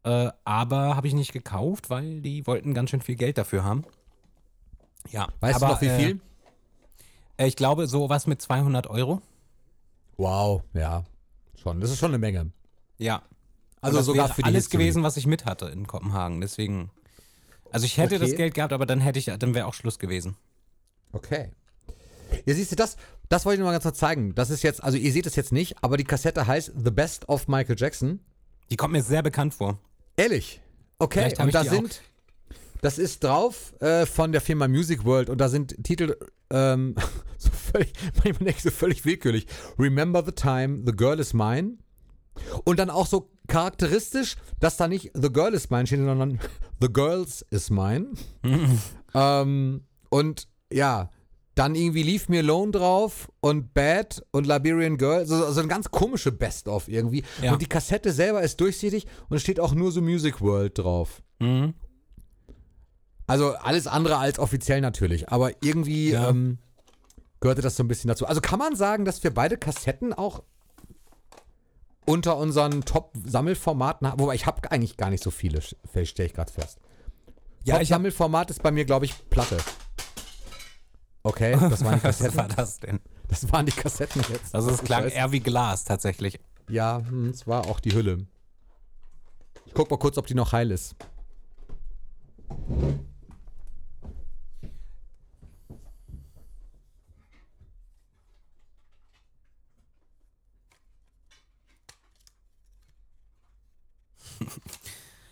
[0.04, 3.84] Äh, aber habe ich nicht gekauft, weil die wollten ganz schön viel Geld dafür haben.
[5.12, 5.28] Ja.
[5.40, 6.22] weißt aber, du noch wie äh, viel?
[7.38, 9.22] Äh, ich glaube, sowas mit 200 Euro.
[10.18, 11.04] Wow, ja.
[11.62, 11.82] Schon.
[11.82, 12.52] Das ist schon eine Menge.
[13.00, 13.24] Ja.
[13.82, 14.84] Also das sogar für die alles History.
[14.84, 16.42] gewesen, was ich mit hatte in Kopenhagen.
[16.42, 16.92] Deswegen.
[17.72, 18.38] Also ich hätte das Okay.
[18.38, 20.38] Geld gehabt, aber dann hätte ich, dann wäre auch Schluss gewesen.
[21.16, 21.52] Okay.
[22.46, 22.98] Ja, siehst du, das,
[23.30, 24.36] das wollte ich noch mal ganz kurz zeigen.
[24.36, 27.30] Das ist jetzt, also ihr seht es jetzt nicht, aber die Kassette heißt The Best
[27.30, 28.20] of Michael Jackson.
[28.70, 29.80] Die kommt mir sehr bekannt vor.
[30.18, 30.62] Ehrlich?
[31.00, 32.02] Okay, und da sind,
[32.82, 36.16] das ist drauf äh, von der Firma Music World und da sind Titel
[36.50, 36.96] ähm,
[37.38, 39.48] so völlig, manchmal denke ich so völlig willkürlich.
[39.78, 41.78] Remember the time, the girl is mine.
[42.66, 46.40] Und dann auch so charakteristisch, dass da nicht the girl is mine steht, sondern
[46.82, 48.08] the girls is mine.
[49.14, 51.10] ähm, und ja,
[51.56, 55.26] dann irgendwie Leave Me Alone drauf und Bad und Liberian Girl.
[55.26, 57.24] So, so eine ganz komische Best-of irgendwie.
[57.42, 57.54] Ja.
[57.54, 61.22] Und die Kassette selber ist durchsichtig und steht auch nur so Music World drauf.
[61.40, 61.74] Mhm.
[63.28, 65.30] Also alles andere als offiziell natürlich.
[65.30, 66.30] Aber irgendwie Ja.
[66.30, 66.58] ähm,
[67.40, 68.26] gehörte das so ein bisschen dazu.
[68.28, 70.44] Also kann man sagen, dass wir beide Kassetten auch
[72.06, 74.20] unter unseren Top-Sammelformaten haben.
[74.20, 76.80] Wobei ich habe eigentlich gar nicht so viele, stelle ich gerade fest.
[77.64, 79.58] Ja, Top-Sammelformat ist bei mir, glaube ich, Platte.
[81.26, 82.56] Okay, das waren die Was war Kassetten.
[82.56, 83.00] das denn?
[83.28, 84.54] Das waren die Kassetten jetzt.
[84.54, 86.40] Also es klang eher wie Glas tatsächlich.
[86.70, 88.28] Ja, hm, es war auch die Hülle.
[89.66, 90.96] Ich guck mal kurz, ob die noch heil ist.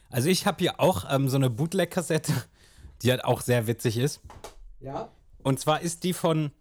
[0.09, 2.33] Also ich habe hier auch ähm, so eine Bootleg-Kassette,
[3.03, 4.21] die halt auch sehr witzig ist.
[4.79, 5.11] Ja?
[5.43, 6.51] Und zwar ist die von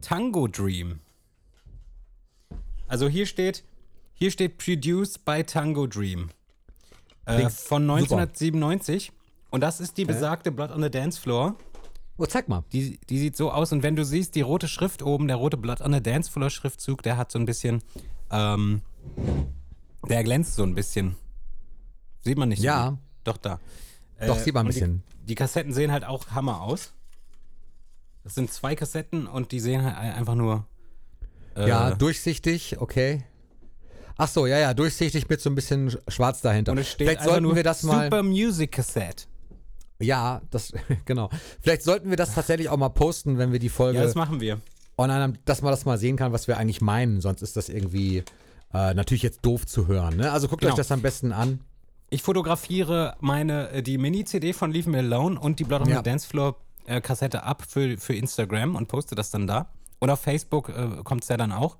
[0.00, 1.00] Tango Dream.
[2.86, 3.64] Also hier steht,
[4.14, 6.30] hier steht produced by Tango Dream.
[7.26, 7.94] Äh, von super.
[7.98, 9.12] 1997.
[9.50, 11.54] Und das ist die besagte Blood on the Dance Floor.
[12.16, 12.64] Oh, zeig mal.
[12.72, 13.72] Die, die sieht so aus.
[13.72, 16.50] Und wenn du siehst, die rote Schrift oben, der rote Blood on the Dance Floor
[16.50, 17.82] Schriftzug, der hat so ein bisschen,
[18.30, 18.82] ähm,
[20.08, 21.14] der glänzt so ein bisschen.
[22.20, 22.98] Sieht man nicht so Ja.
[23.24, 23.60] Doch, da.
[24.26, 25.02] Doch, Äh, sieht man ein die- bisschen.
[25.26, 26.92] Die Kassetten sehen halt auch Hammer aus.
[28.28, 30.66] Das sind zwei Kassetten und die sehen halt einfach nur.
[31.56, 33.24] Äh, Ja, durchsichtig, okay.
[34.16, 36.72] Ach so, ja, ja, durchsichtig mit so ein bisschen sch- schwarz dahinter.
[36.72, 38.04] und es steht Vielleicht sollten nur wir das mal.
[38.04, 39.24] Super Music Cassette.
[40.00, 40.72] Ja, das,
[41.04, 41.30] genau.
[41.60, 44.40] Vielleicht sollten wir das tatsächlich auch mal posten, wenn wir die Folge Ja, das machen
[44.40, 44.60] wir.
[44.96, 47.20] online dass man das mal sehen kann, was wir eigentlich meinen.
[47.20, 48.24] Sonst ist das irgendwie
[48.74, 50.16] äh, natürlich jetzt doof zu hören.
[50.16, 50.30] Ne?
[50.32, 50.72] Also guckt Genau.
[50.74, 51.60] euch das am besten an.
[52.10, 55.96] Ich fotografiere meine, äh, die Mini-CD von Leave Me Alone und die Blood on Ja.
[55.98, 56.56] the Dance Floor
[56.88, 59.70] äh, Kassette ab für, für Instagram und poste das dann da.
[60.00, 61.76] Und auf Facebook äh, kommt es ja dann auch.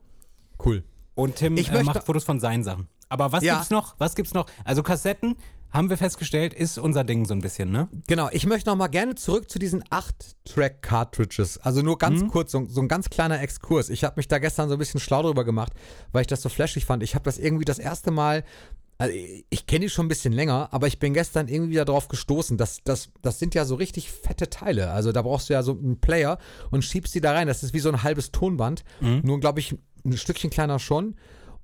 [0.64, 0.84] Cool.
[1.14, 2.88] Und Tim Ich äh, macht Fotos von seinen Sachen.
[3.08, 3.54] Aber was Ja.
[3.54, 3.94] gibt's noch?
[3.98, 4.46] Was gibt's noch?
[4.64, 5.36] Also Kassetten,
[5.70, 7.88] haben wir festgestellt, ist unser Ding so ein bisschen, ne?
[8.06, 11.58] Genau, ich möchte noch mal gerne zurück zu diesen 8-Track-Cartridges.
[11.58, 12.28] Also nur ganz Mhm.
[12.28, 13.90] kurz, so, so ein ganz kleiner Exkurs.
[13.90, 15.72] Ich habe mich da gestern so ein bisschen schlau drüber gemacht,
[16.12, 17.02] weil ich das so flashig fand.
[17.02, 18.44] Ich habe das irgendwie das erste Mal,
[18.98, 19.14] also
[19.48, 22.56] ich, kenne die schon ein bisschen länger, aber ich bin gestern irgendwie drauf gestoßen.
[22.56, 24.90] Das, das, das sind ja so richtig fette Teile.
[24.90, 26.38] Also da brauchst du ja so einen Player
[26.72, 27.46] und schiebst die da rein.
[27.46, 28.82] Das ist wie so ein halbes Tonband.
[29.22, 31.14] Nur, glaube ich, ein Stückchen kleiner schon.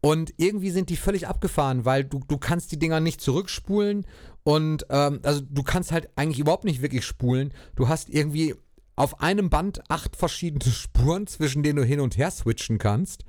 [0.01, 4.07] Und irgendwie sind die völlig abgefahren, weil du, du kannst die Dinger nicht zurückspulen
[4.43, 7.55] und ähm, also du kannst halt eigentlich überhaupt nicht wirklich spulen.
[7.75, 8.55] Du hast irgendwie
[8.97, 13.25] auf einem Band acht verschiedene Spuren, zwischen denen du hin und her switchen kannst.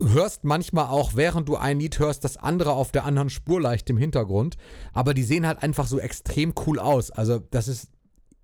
[0.00, 3.88] Hörst manchmal auch, während du ein Lied hörst, das andere auf der anderen Spur leicht
[3.90, 4.56] im Hintergrund.
[4.92, 7.10] Aber die sehen halt einfach so extrem cool aus.
[7.10, 7.88] Also das ist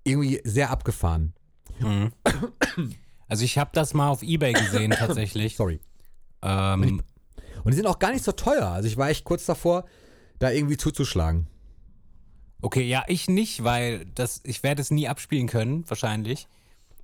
[0.05, 1.35] irgendwie sehr abgefahren.
[3.29, 5.57] Also ich habe das mal auf Ebay gesehen tatsächlich.
[5.57, 5.81] Sorry.
[6.43, 7.03] ähm,
[7.65, 8.67] Und die sind auch gar nicht so teuer.
[8.69, 9.85] Also ich war echt kurz davor,
[10.39, 11.47] da irgendwie zuzuschlagen.
[12.63, 16.49] okay, ja, ich nicht, weil das, ich werde es nie abspielen können, wahrscheinlich.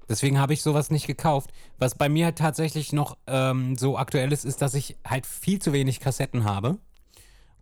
[0.09, 1.51] Deswegen habe ich sowas nicht gekauft.
[1.79, 5.59] Was bei mir halt tatsächlich noch ähm, so aktuell ist, ist, dass ich halt viel
[5.61, 6.79] zu wenig Kassetten habe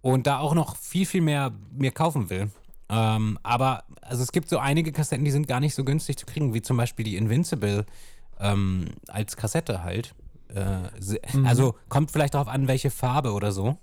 [0.02, 2.50] und da auch noch viel, viel mehr mir kaufen will.
[2.90, 6.26] Ähm, aber also es gibt so einige Kassetten, die sind gar nicht so günstig zu
[6.26, 7.86] kriegen, wie zum Beispiel die Invincible
[8.38, 10.14] ähm, als Kassette halt.
[10.48, 13.78] Äh, se- Also kommt vielleicht darauf an, welche Farbe oder so.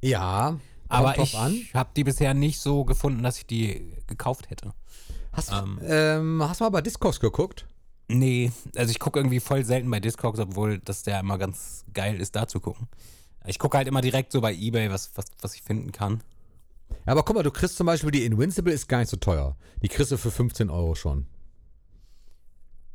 [0.00, 0.58] Ja,
[0.88, 4.72] Aber ich habe die bisher nicht so gefunden, dass ich die gekauft hätte.
[5.36, 7.66] Hast, ähm, hast du mal bei Discogs geguckt?
[8.08, 12.20] Nee, also ich gucke irgendwie voll selten bei Discogs, obwohl das ja immer ganz geil
[12.20, 12.88] ist, da zu gucken.
[13.44, 16.22] Ich gucke halt immer direkt so bei Ebay, was, was, was ich finden kann.
[17.04, 19.56] Ja, aber guck mal, du kriegst zum Beispiel die Invincible ist gar nicht so teuer.
[19.82, 21.26] Die kriegst du für 15 Euro schon.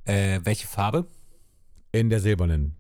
[0.06, 1.06] Äh, welche Farbe?
[1.92, 2.76] In der silbernen.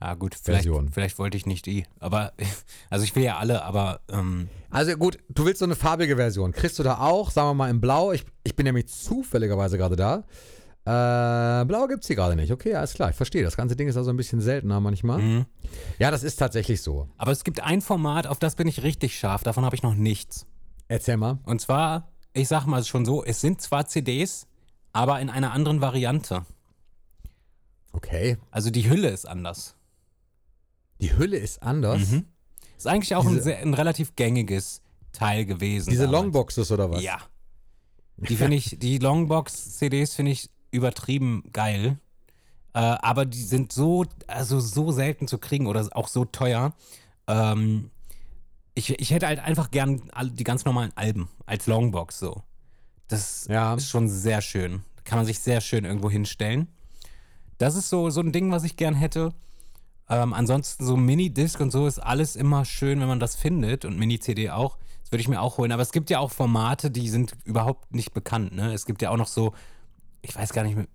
[0.00, 0.90] Ah, gut, vielleicht, Version.
[0.90, 1.84] vielleicht wollte ich nicht die.
[1.98, 2.32] Aber,
[2.90, 6.52] also ich will ja alle, aber ähm, Also gut, du willst so eine farbige Version.
[6.52, 8.12] Kriegst du da auch, sagen wir mal in Blau.
[8.12, 10.24] Ich, ich bin nämlich zufälligerweise gerade da.
[10.84, 12.52] Äh, Blau gibt's hier gerade nicht.
[12.52, 13.42] Okay, alles klar, ich verstehe.
[13.42, 15.18] Das ganze Ding ist also ein bisschen seltener manchmal.
[15.18, 15.46] Mhm.
[15.98, 17.08] Ja, das ist tatsächlich so.
[17.18, 19.94] aber es gibt ein Format, auf das bin ich richtig scharf, davon habe ich noch
[19.94, 20.46] nichts.
[20.86, 21.38] Erzähl mal.
[21.44, 24.46] Und zwar, ich sag mal schon so, es sind zwar CDs,
[24.92, 26.46] aber in einer anderen Variante.
[27.92, 28.38] Okay.
[28.50, 29.74] Also die Hülle ist anders.
[31.00, 32.10] Die Hülle ist anders.
[32.10, 32.24] Mhm.
[32.76, 34.82] Ist eigentlich auch ein, Diese- sehr, ein relativ gängiges
[35.12, 35.90] Teil gewesen.
[35.90, 36.22] Diese damals.
[36.22, 37.02] Longboxes oder was?
[37.02, 37.18] Ja.
[38.16, 41.98] Die finde ich, die Longbox-CDs finde ich übertrieben geil.
[42.74, 46.74] Äh, aber die sind so, also so selten zu kriegen oder auch so teuer.
[47.26, 47.90] Ähm,
[48.74, 52.42] ich, ich hätte halt einfach gern die ganz normalen Alben als Longbox so.
[53.08, 53.74] Das Ja.
[53.74, 54.82] ist schon sehr schön.
[55.04, 56.68] Kann man sich sehr schön irgendwo hinstellen.
[57.56, 59.32] Das ist so, so ein Ding, was ich gern hätte.
[60.10, 63.98] Ähm, ansonsten so Mini-Disc und so ist alles immer schön, wenn man das findet und
[63.98, 64.78] Mini-CD auch.
[65.02, 65.72] Das würde ich mir auch holen.
[65.72, 68.54] Aber es gibt ja auch Formate, die sind überhaupt nicht bekannt.
[68.54, 68.72] Ne?
[68.72, 69.52] Es gibt ja auch noch so,
[70.22, 70.86] ich weiß gar nicht, mehr,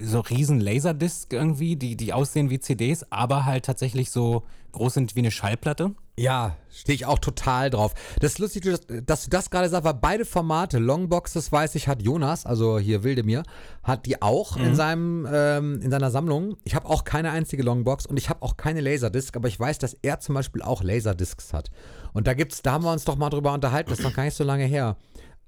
[0.00, 5.16] so riesen Laserdisc irgendwie, die, die aussehen wie CDs, aber halt tatsächlich so groß sind
[5.16, 5.94] wie eine Schallplatte.
[6.16, 7.92] Ja, stehe ich auch total drauf.
[8.20, 12.02] Das ist lustig, dass, du das gerade sagst, weil beide Formate, Longboxes weiß ich, hat
[12.02, 13.42] Jonas, also hier Wildemir,
[13.82, 16.56] hat die auch in seinem ähm, in seiner Sammlung.
[16.62, 19.78] Ich habe auch keine einzige Longbox und ich habe auch keine Laserdisc, aber ich weiß,
[19.78, 21.70] dass er zum Beispiel auch Laserdiscs hat.
[22.12, 24.22] Und da gibt's, da haben wir uns doch mal drüber unterhalten, das ist noch gar
[24.24, 24.96] nicht so lange her.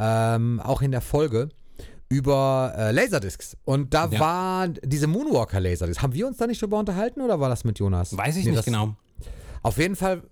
[0.00, 1.48] Ähm, auch in der Folge
[2.09, 3.57] über äh, Laserdiscs.
[3.64, 4.18] Und da Ja.
[4.20, 6.02] war diese Moonwalker Laserdisc.
[6.02, 8.16] Haben wir uns da nicht drüber unterhalten oder war das mit Jonas?
[8.16, 8.96] Weiß ich Nee, nicht genau.
[9.62, 10.22] Auf jeden Fall,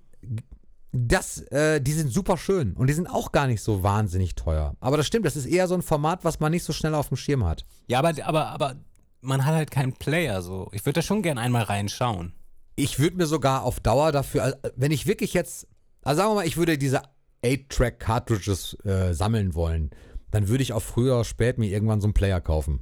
[0.92, 4.76] das, äh, die sind super schön und die sind auch gar nicht so wahnsinnig teuer.
[4.80, 7.08] Aber das stimmt, das ist eher so ein Format, was man nicht so schnell auf
[7.08, 7.64] dem Schirm hat.
[7.88, 8.76] Ja, aber, aber, aber
[9.20, 10.68] man hat halt keinen Player so.
[10.72, 12.32] Ich würde da schon gern einmal reinschauen.
[12.76, 15.66] Ich würde mir sogar auf Dauer dafür, also, wenn ich wirklich jetzt,
[16.02, 17.02] also sagen wir mal, ich würde diese
[17.44, 19.90] 8-Track-Cartridges äh, sammeln wollen,
[20.30, 22.80] dann würde ich auch früher oder spät mir irgendwann so einen Player kaufen.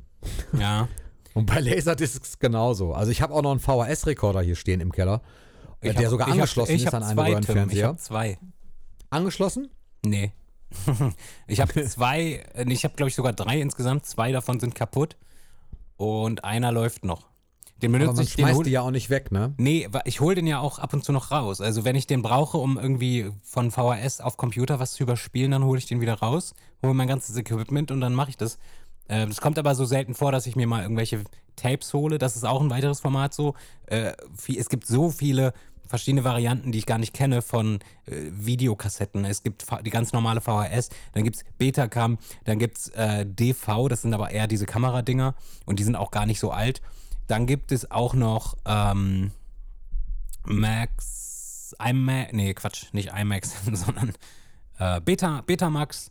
[0.58, 0.88] Ja.
[1.34, 2.92] Und bei Laserdiscs genauso.
[2.92, 5.22] Also ich habe auch noch einen VHS-Rekorder hier stehen im Keller,
[5.90, 7.38] Ich der hab- sogar hab- angeschlossen ich ist hab an einen zwei, Tim.
[7.40, 7.86] Ich Röhrenfernseher.
[7.88, 8.38] habe zwei.
[9.10, 9.68] Angeschlossen?
[10.04, 10.32] Nee.
[11.46, 14.06] ich habe zwei, ich habe glaube ich sogar drei insgesamt.
[14.06, 15.16] Zwei davon sind kaputt
[15.96, 17.28] und einer läuft noch.
[17.82, 19.54] Den Aber benutze man ich, den schmeißt hol, die ja auch nicht weg, ne?
[19.58, 21.60] Nee, ich hole den ja auch ab und zu noch raus.
[21.60, 25.64] Also wenn ich den brauche, um irgendwie von VHS auf Computer was zu überspielen, dann
[25.64, 28.58] hole ich den wieder raus, hole mein ganzes Equipment und dann mache ich das.
[29.08, 31.24] Äh, Das kommt aber so selten vor, dass ich mir mal irgendwelche
[31.56, 32.18] Tapes hole.
[32.18, 33.54] Das ist auch ein weiteres Format so.
[33.86, 34.12] Äh,
[34.56, 35.52] Es gibt so viele
[35.92, 39.26] verschiedene Varianten, die ich gar nicht kenne von äh, Videokassetten.
[39.26, 43.88] Es gibt die ganz normale VHS, dann gibt es Betacam, dann gibt es äh, DV,
[43.88, 45.34] das sind aber eher diese Kameradinger
[45.66, 46.80] und die sind auch gar nicht so alt.
[47.26, 49.32] Dann gibt es auch noch ähm,
[50.44, 54.12] Max, IMAX, nee, Quatsch, nicht IMAX, sondern
[54.78, 56.10] äh, Beta, Betamax.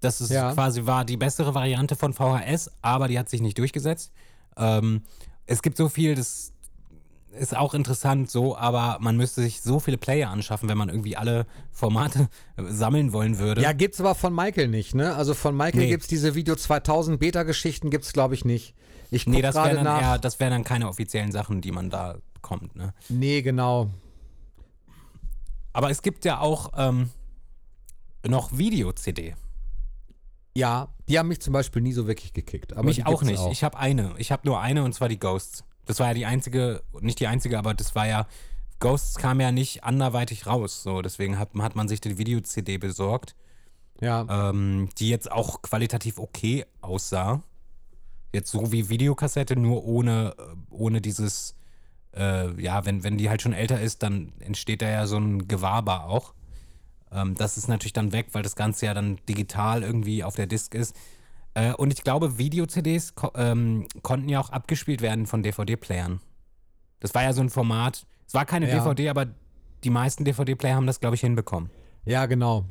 [0.00, 0.54] Das ist Ja.
[0.54, 4.12] quasi war die bessere Variante von VHS, aber die hat sich nicht durchgesetzt.
[4.56, 5.02] Ähm,
[5.44, 6.52] es gibt so viel, das
[7.38, 11.16] ist auch interessant so, aber man müsste sich so viele Player anschaffen, wenn man irgendwie
[11.16, 13.62] alle Formate sammeln wollen würde.
[13.62, 15.14] Ja, gibt's aber von Michael nicht, ne?
[15.14, 15.88] Also von Michael Nee.
[15.88, 18.74] gibt's diese Video 2000 Beta-Geschichten gibt's glaube ich nicht.
[19.10, 22.16] Ich nee, das wären dann eher, das wären dann keine offiziellen Sachen, die man da
[22.34, 22.94] bekommt, ne?
[23.08, 23.90] nee, genau.
[25.72, 27.10] Aber es gibt ja auch ähm,
[28.26, 29.34] noch Video-CD.
[30.54, 32.76] Ja, die haben mich zum Beispiel nie so wirklich gekickt.
[32.82, 33.38] Mich auch nicht.
[33.38, 33.52] Auch.
[33.52, 34.14] Ich habe eine.
[34.18, 35.64] Ich habe nur eine und zwar die Ghosts.
[35.90, 38.28] Das war ja die einzige, nicht die einzige, aber das war ja,
[38.78, 40.84] Ghosts kam ja nicht anderweitig raus.
[40.84, 43.34] So, deswegen hat, hat man sich die Video-CD besorgt,
[44.00, 44.24] ja.
[44.30, 47.42] ähm, die jetzt auch qualitativ okay aussah.
[48.32, 51.56] Jetzt so wie Videokassette, nur ohne, äh, ohne dieses,
[52.16, 55.48] äh, ja, wenn, wenn die halt schon älter ist, dann entsteht da ja so ein
[55.48, 56.34] Gewaber auch.
[57.10, 60.46] Ähm, das ist natürlich dann weg, weil das Ganze ja dann digital irgendwie auf der
[60.46, 60.94] Disk ist.
[61.54, 66.20] Äh, und ich glaube, Video-CDs ko ähm, konnten ja auch abgespielt werden von DVD-Playern.
[67.00, 68.06] Das war ja so ein Format.
[68.26, 68.76] Es war keine Ja.
[68.78, 69.26] DVD, aber
[69.82, 71.70] die meisten DVD-Player haben das, glaube ich, hinbekommen.
[72.04, 72.64] ja, genau.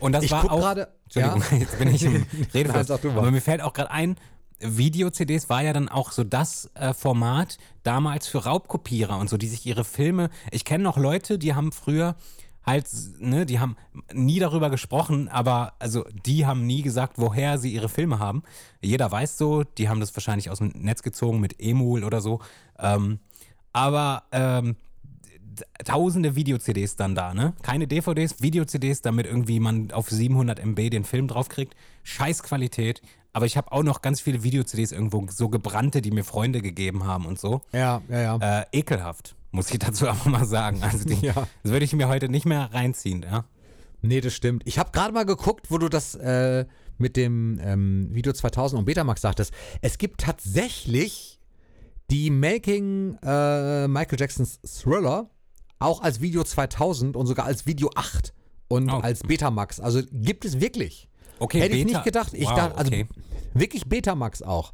[0.00, 0.58] Und das Ich war auch.
[0.58, 0.88] gerade.
[1.04, 1.56] Entschuldigung, Ja?
[1.58, 2.88] jetzt bin ich im Redefluss.
[2.88, 3.18] Mal.
[3.18, 4.16] Aber mir fällt auch gerade ein,
[4.58, 9.48] Video-CDs war ja dann auch so das äh, Format damals für Raubkopierer und so, die
[9.48, 10.30] sich ihre Filme.
[10.50, 12.16] Ich kenne noch Leute, die haben früher
[12.64, 13.76] halt, ne, die haben
[14.12, 18.42] nie darüber gesprochen, aber also die haben nie gesagt, woher sie ihre Filme haben.
[18.80, 22.40] Jeder weiß so, die haben das wahrscheinlich aus dem Netz gezogen mit Emul oder so.
[22.78, 23.18] Ähm,
[23.72, 24.76] aber ähm,
[25.84, 27.54] tausende Video-CDs dann da, ne?
[27.62, 31.74] Keine DVDs, Video-CDs, damit irgendwie man auf 700 MB den Film draufkriegt.
[32.02, 33.02] Scheiß Qualität.
[33.32, 37.04] Aber ich habe auch noch ganz viele Video-CDs irgendwo, so gebrannte, die mir Freunde gegeben
[37.06, 37.62] haben und so.
[37.72, 38.60] Ja, ja, ja.
[38.60, 40.82] Äh, ekelhaft, muss ich dazu auch mal sagen.
[40.82, 41.34] Also die, Ja.
[41.62, 43.44] das würde ich mir heute nicht mehr reinziehen, ja.
[44.04, 44.62] Nee, das stimmt.
[44.66, 46.66] Ich habe gerade mal geguckt, wo du das äh,
[46.98, 49.52] mit dem ähm, Video 2000 und Betamax sagtest.
[49.80, 51.38] Es gibt tatsächlich
[52.10, 55.30] die Making äh, Michael Jacksons Thriller
[55.78, 58.34] auch als Video 2000 und sogar als Video 8
[58.68, 58.98] und Oh.
[59.00, 59.78] als Betamax.
[59.80, 61.08] Also gibt es wirklich.
[61.38, 62.34] Okay, Hätte ich Beta- nicht gedacht.
[62.34, 63.06] Ich Wow, dachte, also okay.
[63.54, 64.72] wirklich Betamax auch.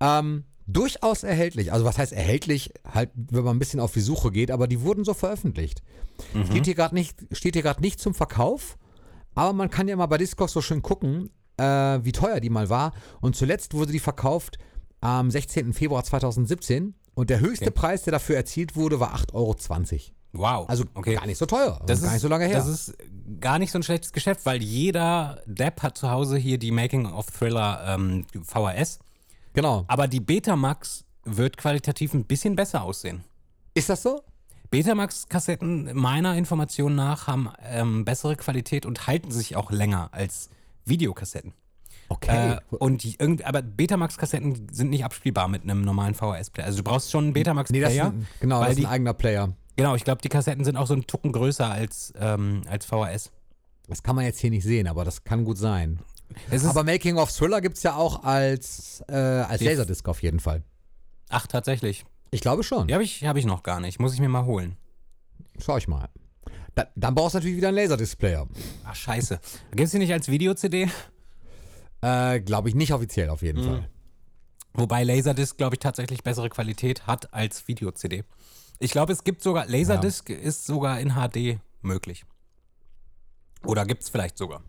[0.00, 1.72] Ähm, durchaus erhältlich.
[1.72, 2.72] Also was heißt erhältlich?
[2.92, 5.82] Halt, wenn man ein bisschen auf die Suche geht, aber die wurden so veröffentlicht.
[6.34, 6.46] Mhm.
[6.46, 8.76] Steht hier gerade nicht, steht hier gerade nicht zum Verkauf,
[9.34, 12.68] aber man kann ja mal bei Discogs so schön gucken, äh, wie teuer die mal
[12.70, 12.92] war.
[13.20, 14.58] Und zuletzt wurde die verkauft
[15.00, 15.72] am 16.
[15.72, 17.74] Februar 2017 und der höchste Okay.
[17.74, 19.56] Preis, der dafür erzielt wurde, war 8,20 Euro.
[20.32, 20.68] Wow.
[20.68, 21.14] Also okay.
[21.14, 21.80] gar nicht so teuer.
[21.86, 22.58] Das und gar ist, nicht so lange her.
[22.58, 22.94] Das ist
[23.40, 27.06] gar nicht so ein schlechtes Geschäft, weil jeder Depp hat zu Hause hier die Making
[27.06, 28.98] of Thriller ähm, VHS.
[29.56, 29.84] Genau.
[29.88, 33.24] Aber die Betamax wird qualitativ ein bisschen besser aussehen.
[33.74, 34.22] Ist das so?
[34.70, 40.50] Betamax-Kassetten meiner Information nach haben ähm, bessere Qualität und halten sich auch länger als
[40.84, 41.52] Videokassetten.
[42.08, 42.54] Okay.
[42.54, 46.66] Äh, und die, irgendwie, aber Betamax-Kassetten sind nicht abspielbar mit einem normalen VHS-Player.
[46.66, 48.06] Also du brauchst schon einen nee, Betamax-Player.
[48.06, 49.52] ein, genau, weil das ist die, ein eigener Player.
[49.76, 53.30] Genau, ich glaube, die Kassetten sind auch so einen Tucken größer als, ähm, als VHS.
[53.88, 56.00] Das kann man jetzt hier nicht sehen, aber das kann gut sein.
[56.50, 60.22] Es ist, Aber Making of Thriller gibt es ja auch als, äh, als Laserdisc auf
[60.22, 60.62] jeden Fall.
[61.28, 62.04] ach, tatsächlich.
[62.30, 62.88] Ich glaube schon.
[62.88, 64.00] Die habe ich, hab ich noch gar nicht.
[64.00, 64.76] Muss ich mir mal holen.
[65.58, 66.08] Schau ich mal.
[66.74, 68.46] Da, dann brauchst du natürlich wieder einen Laserdisc-Player.
[68.84, 69.40] Ach, scheiße.
[69.70, 70.88] Gibt es die nicht als Video-CD?
[72.02, 73.46] Äh, glaube ich nicht offiziell auf Mhm.
[73.46, 73.88] jeden Fall.
[74.74, 78.24] Wobei Laserdisc, glaube ich, tatsächlich bessere Qualität hat als Video-CD.
[78.78, 82.24] Ich glaube, es gibt sogar, Laserdisc ist sogar in HD möglich.
[83.64, 84.62] Oder gibt es vielleicht sogar.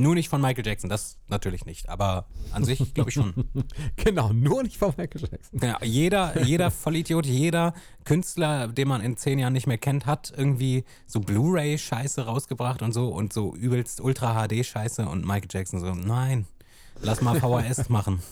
[0.00, 1.88] Nur nicht von Michael Jackson, das natürlich nicht.
[1.88, 3.34] Aber an sich glaube ich schon.
[3.96, 5.60] Genau, nur nicht von Michael Jackson.
[5.62, 10.32] Ja, jeder, jeder Vollidiot, jeder Künstler, den man in zehn Jahren nicht mehr kennt, hat
[10.34, 16.46] irgendwie so Blu-ray-Scheiße rausgebracht und so und so übelst Ultra-HD-Scheiße und Michael Jackson so, nein,
[17.00, 18.22] lass mal VHS machen.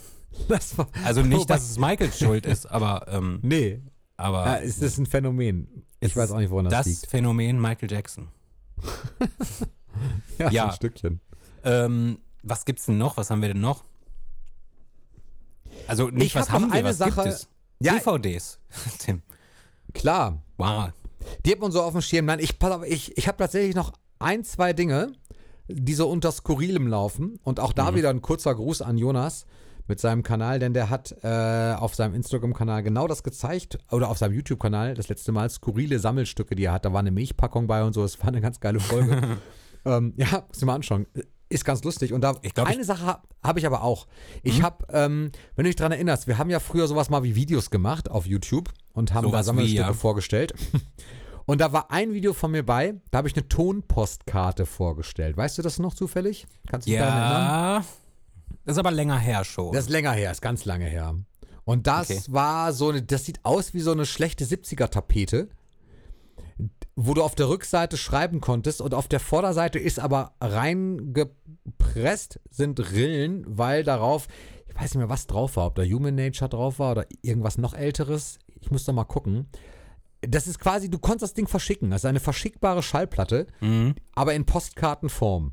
[0.49, 3.83] Das Also nicht, dass es Michaels Schuld ist, aber, ähm, Nee,
[4.17, 5.85] aber ja, es ist ein Phänomen.
[6.01, 7.07] Ich weiß auch nicht, woran das, das liegt.
[7.07, 8.29] Phänomen Michael Jackson.
[10.39, 10.67] Ja, ja.
[10.67, 11.21] ein Stückchen.
[11.65, 13.17] Ähm, was gibt's denn noch?
[13.17, 13.85] Was haben wir denn noch?
[15.87, 17.49] Also nicht, Ich was hab haben noch wir, eine was Sache- gibt es?
[17.81, 17.95] Ja.
[17.95, 18.59] DVDs.
[18.99, 19.23] Tim.
[19.95, 20.91] Klar, Wow.
[21.45, 22.27] die hat man so auf dem Schirm.
[22.27, 25.13] Nein, ich, ich, ich habe tatsächlich noch ein, zwei Dinge,
[25.69, 27.39] die so unter Skurrilem laufen.
[27.45, 27.77] Und auch Mhm.
[27.77, 29.47] da wieder ein kurzer Gruß an Jonas
[29.87, 34.19] mit seinem Kanal, denn der hat äh, auf seinem Instagram-Kanal genau das gezeigt, oder auf
[34.19, 36.85] seinem YouTube-Kanal das letzte Mal, skurrile Sammelstücke, die er hat.
[36.85, 38.05] Da war eine Milchpackung bei und so.
[38.05, 39.39] Es war eine ganz geile Folge.
[39.87, 41.07] ähm, ja, muss ich mal anschauen.
[41.51, 42.13] Ist ganz lustig.
[42.13, 44.07] Und da glaub, eine Sache habe hab ich aber auch.
[44.43, 47.35] Ich habe, ähm, wenn du dich dran erinnerst, wir haben ja früher sowas mal wie
[47.35, 49.93] Videos gemacht auf YouTube und haben da Sowas wie, Sammelstücke ja.
[49.95, 50.55] vorgestellt.
[51.47, 55.35] Und da war ein Video von mir bei, da habe ich eine Tonpostkarte vorgestellt.
[55.35, 56.47] Weißt du das noch zufällig?
[56.67, 57.43] Kannst du dich daran erinnern?
[57.43, 57.85] Ja.
[58.67, 59.73] Das ist aber länger her schon.
[59.73, 61.15] Das ist länger her, ist ganz lange her.
[61.65, 62.21] Und das Okay.
[62.29, 65.49] war so eine, das sieht aus wie so eine schlechte 70er-Tapete,
[67.01, 72.81] wo du auf der Rückseite schreiben konntest und auf der Vorderseite ist aber reingepresst sind
[72.93, 74.27] Rillen, weil darauf,
[74.67, 77.57] ich weiß nicht mehr, was drauf war, ob da Human Nature drauf war oder irgendwas
[77.57, 78.41] noch älteres.
[78.61, 79.47] Ich muss da mal gucken.
[80.23, 81.91] Das ist quasi, du konntest das Ding verschicken.
[81.91, 83.95] Das ist eine verschickbare Schallplatte, Mhm.
[84.17, 85.53] aber in Postkartenform.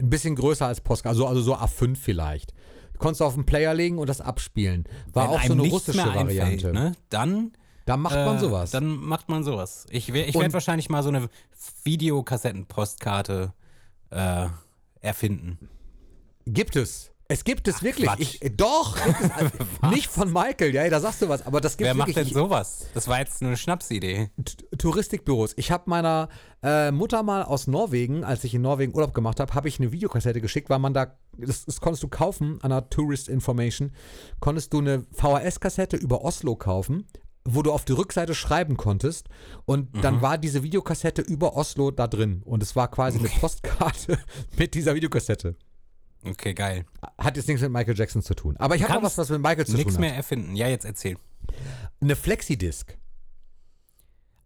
[0.00, 2.54] Ein bisschen größer als Postkarten, also, also so A5 vielleicht.
[2.94, 4.84] Du konntest auf den Player legen und das abspielen.
[5.12, 6.72] War Wenn auch so eine russische einfällt, Variante.
[6.72, 6.92] Ne?
[7.10, 7.52] Dann,
[7.86, 8.70] Da macht man äh, sowas.
[8.72, 9.86] Dann macht man sowas.
[9.90, 11.28] Ich, ich werde wahrscheinlich mal so eine
[11.84, 13.52] Videokassettenpostkarte
[14.10, 14.46] äh,
[15.00, 15.70] erfinden.
[16.44, 17.12] gibt es.
[17.28, 18.06] Es gibt es wirklich.
[18.06, 18.20] Quatsch.
[18.20, 18.96] Ich, äh, doch.
[19.36, 19.50] Also,
[19.90, 22.28] nicht von Michael, ja, da sagst du was, aber das gibt Wer macht wirklich.
[22.28, 22.86] denn sowas?
[22.94, 24.30] Das war jetzt nur eine Schnapsidee.
[24.78, 25.52] Touristikbüros.
[25.56, 26.28] Ich habe meiner
[26.62, 29.90] äh, Mutter mal aus Norwegen, als ich in Norwegen Urlaub gemacht habe, habe ich eine
[29.90, 33.92] Videokassette geschickt, weil man da, das, das konntest du kaufen an der Tourist Information,
[34.38, 37.06] konntest du eine VHS-Kassette über Oslo kaufen,
[37.46, 39.28] wo du auf die Rückseite schreiben konntest
[39.64, 44.18] und dann war diese Videokassette über Oslo da drin und es war quasi eine Postkarte
[44.58, 45.56] mit dieser Videokassette.
[46.24, 46.84] Okay, geil.
[47.18, 48.56] Hat jetzt nichts mit Michael Jackson zu tun.
[48.58, 50.16] Aber ich habe noch was, was mit Michael zu Nichts tun mehr hat.
[50.18, 50.56] erfinden.
[50.56, 51.16] Ja, jetzt erzähl.
[52.00, 52.96] Eine Flexidisc.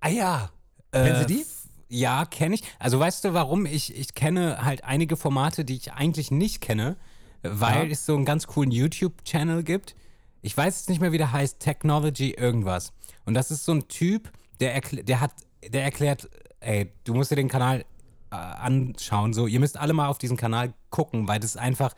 [0.00, 0.50] Ah ja.
[0.92, 1.46] Kennen Äh, Sie die?
[1.88, 2.62] Ja, kenne ich.
[2.78, 3.66] Also weißt du, warum?
[3.66, 6.96] Ich, ich kenne halt einige Formate, die ich eigentlich nicht kenne,
[7.42, 7.92] weil Ja.
[7.92, 9.96] es so einen ganz coolen YouTube-Channel gibt.
[10.42, 12.92] Ich weiß jetzt nicht mehr, wie der heißt, Technology irgendwas.
[13.24, 15.32] Und das ist so ein Typ, der, erkl der hat,
[15.66, 16.28] der erklärt,
[16.60, 17.84] ey, du musst dir den Kanal
[18.30, 19.32] äh, anschauen.
[19.32, 21.94] So, ihr müsst alle mal auf diesen Kanal gucken, weil das einfach,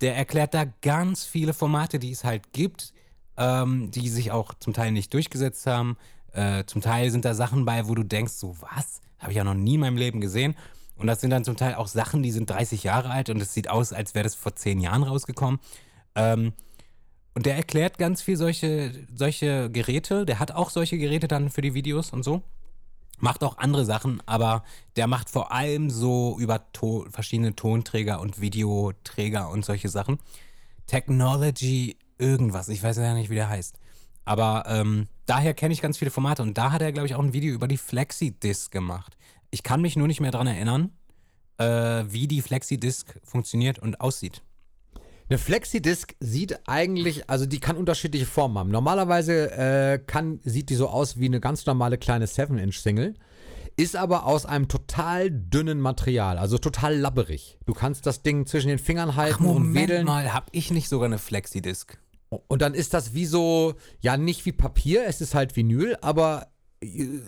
[0.00, 2.92] der erklärt da ganz viele Formate, die es halt gibt,
[3.36, 5.96] ähm, die sich auch zum Teil nicht durchgesetzt haben.
[6.32, 9.00] Äh, zum Teil sind da Sachen bei, wo du denkst, so was?
[9.18, 10.54] Habe ich ja noch nie in meinem Leben gesehen.
[10.96, 13.54] Und das sind dann zum Teil auch Sachen, die sind 30 Jahre alt und es
[13.54, 15.60] sieht aus, als wäre das vor 10 Jahren rausgekommen.
[16.14, 16.52] Ähm,
[17.34, 20.26] und der erklärt ganz viel solche, solche Geräte.
[20.26, 22.42] Der hat auch solche Geräte dann für die Videos und so.
[23.18, 24.64] Macht auch andere Sachen, aber
[24.96, 30.18] der macht vor allem so über to verschiedene Tonträger und Videoträger und solche Sachen.
[30.86, 33.78] Technology irgendwas, ich weiß ja nicht, wie der heißt.
[34.24, 37.22] Aber ähm, daher kenne ich ganz viele Formate und da hat er, glaube ich, auch
[37.22, 39.16] ein Video über die Flexi-Disc gemacht.
[39.50, 40.90] Ich kann mich nur nicht mehr daran erinnern,
[41.58, 44.42] äh, wie die Flexi-Disc funktioniert und aussieht.
[45.28, 48.70] Eine Flexidisc sieht eigentlich, also die kann unterschiedliche Formen haben.
[48.70, 53.14] Normalerweise äh, kann, sieht die so aus wie eine ganz normale kleine 7-Inch-Single,
[53.76, 57.58] ist aber aus einem total dünnen Material, also total labberig.
[57.64, 60.04] Du kannst das Ding zwischen den Fingern halten und wedeln.
[60.04, 61.98] mal, habe ich nicht sogar eine Flexi-Disc?
[62.48, 66.48] Und dann ist das wie so, ja, nicht wie Papier, es ist halt Vinyl, aber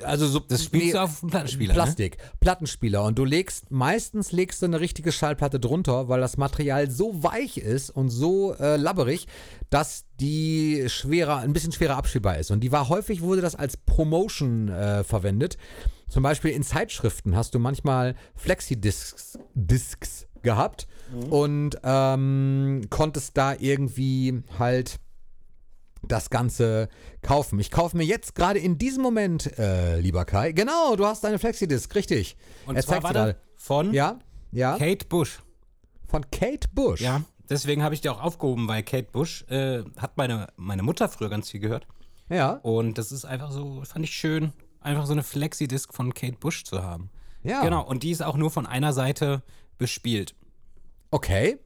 [0.03, 1.75] also so Das spielst nee, du auf dem Plattenspieler, ne?
[1.75, 6.91] Plastik, Plattenspieler und du legst meistens legst du eine richtige Schallplatte drunter, weil das Material
[6.91, 9.27] so weich ist und so äh, labberig,
[9.71, 12.51] dass die schwerer, ein bisschen schwerer abspielbar ist.
[12.51, 15.57] Und die war häufig wurde das als Promotion äh, verwendet.
[16.09, 20.87] Zum Beispiel in Zeitschriften hast du manchmal Flexidiscs Discs gehabt
[21.31, 25.01] und ähm, konntest da irgendwie halt
[26.13, 26.89] das Ganze
[27.23, 27.59] kaufen.
[27.61, 31.39] Ich kaufe mir jetzt gerade in diesem Moment, äh, lieber Kai, genau, du hast eine
[31.39, 32.37] Flexidisc, richtig.
[32.67, 33.37] Und Er zwar war gerade.
[33.57, 34.19] von Ja,
[34.53, 35.41] ja, Kate Bush.
[36.07, 37.01] von Kate Bush.
[37.01, 41.09] Ja, deswegen habe ich die auch aufgehoben, weil Kate Bush äh, hat meine, meine Mutter
[41.09, 41.87] früher ganz viel gehört.
[42.31, 46.37] Ja, Und das ist einfach so, fand ich schön, einfach so eine Flexi-Disc von Kate
[46.39, 47.11] Bush zu haben.
[47.43, 47.63] ja.
[47.63, 49.43] Genau, und die ist auch nur von einer Seite
[49.77, 50.35] bespielt.
[51.11, 51.59] Okay.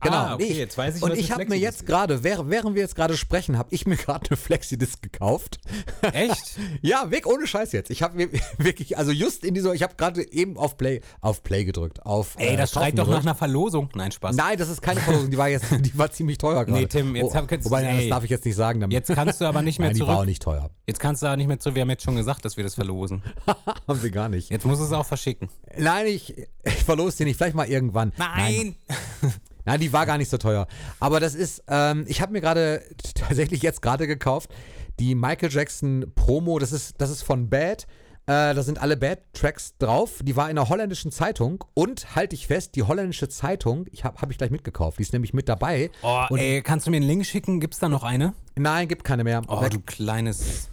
[0.00, 0.16] Genau.
[0.16, 2.94] Ah, okay, jetzt weiß ich, und was ich habe mir jetzt gerade, während, wir jetzt
[2.94, 5.58] gerade sprechen, habe ich mir gerade eine Flexidisc gekauft.
[6.12, 6.56] Echt?
[6.82, 7.90] ja, weg ohne Scheiß jetzt.
[7.90, 8.28] Ich habe mir
[8.58, 12.34] wirklich, also just in dieser, ich habe gerade eben auf Play, auf Play gedrückt, auf.
[12.36, 13.88] Ey, äh, das Kaufen schreit doch nach einer Verlosung.
[13.94, 14.36] Nein, Spaß.
[14.36, 16.80] Nein, das ist keine Verlosung, die war jetzt, die war ziemlich teuer gerade.
[16.80, 18.10] Nee, Tim, jetzt oh, hab- jetzt- Wobei, nein, das ey.
[18.10, 18.80] darf ich jetzt nicht sagen.
[18.80, 18.92] Damit.
[18.94, 20.28] Jetzt kannst du aber nicht mehr Nein, die war auch zurück.
[20.28, 20.70] nicht teuer.
[20.86, 21.74] Jetzt kannst du aber nicht mehr zurück.
[21.74, 23.22] Wir haben jetzt schon gesagt, dass wir das verlosen.
[23.88, 24.50] Haben wir gar nicht.
[24.50, 25.48] Jetzt musst du es auch verschicken.
[25.76, 26.34] Nein, ich,
[26.64, 27.36] ich verlose die nicht.
[27.36, 28.12] Vielleicht mal irgendwann.
[28.16, 28.76] Nein,
[29.20, 29.34] Nein,
[29.76, 30.66] die war gar nicht so teuer.
[31.00, 32.82] Aber das ist, ähm, ich habe mir gerade
[33.14, 34.50] tatsächlich jetzt gerade gekauft,
[34.98, 37.86] die Michael Jackson Promo, das ist, das ist von Bad.
[38.26, 40.20] Äh, da sind alle Bad-Tracks drauf.
[40.22, 44.20] Die war in einer holländischen Zeitung und halte ich fest, die holländische Zeitung, ich habe
[44.20, 45.90] hab ich gleich mitgekauft, die ist nämlich mit dabei.
[46.02, 47.58] Oh, und ey, kannst du mir einen Link schicken?
[47.58, 48.34] Gibt's da noch eine?
[48.54, 49.42] nein, gibt keine mehr.
[49.48, 50.68] Oh, du kleines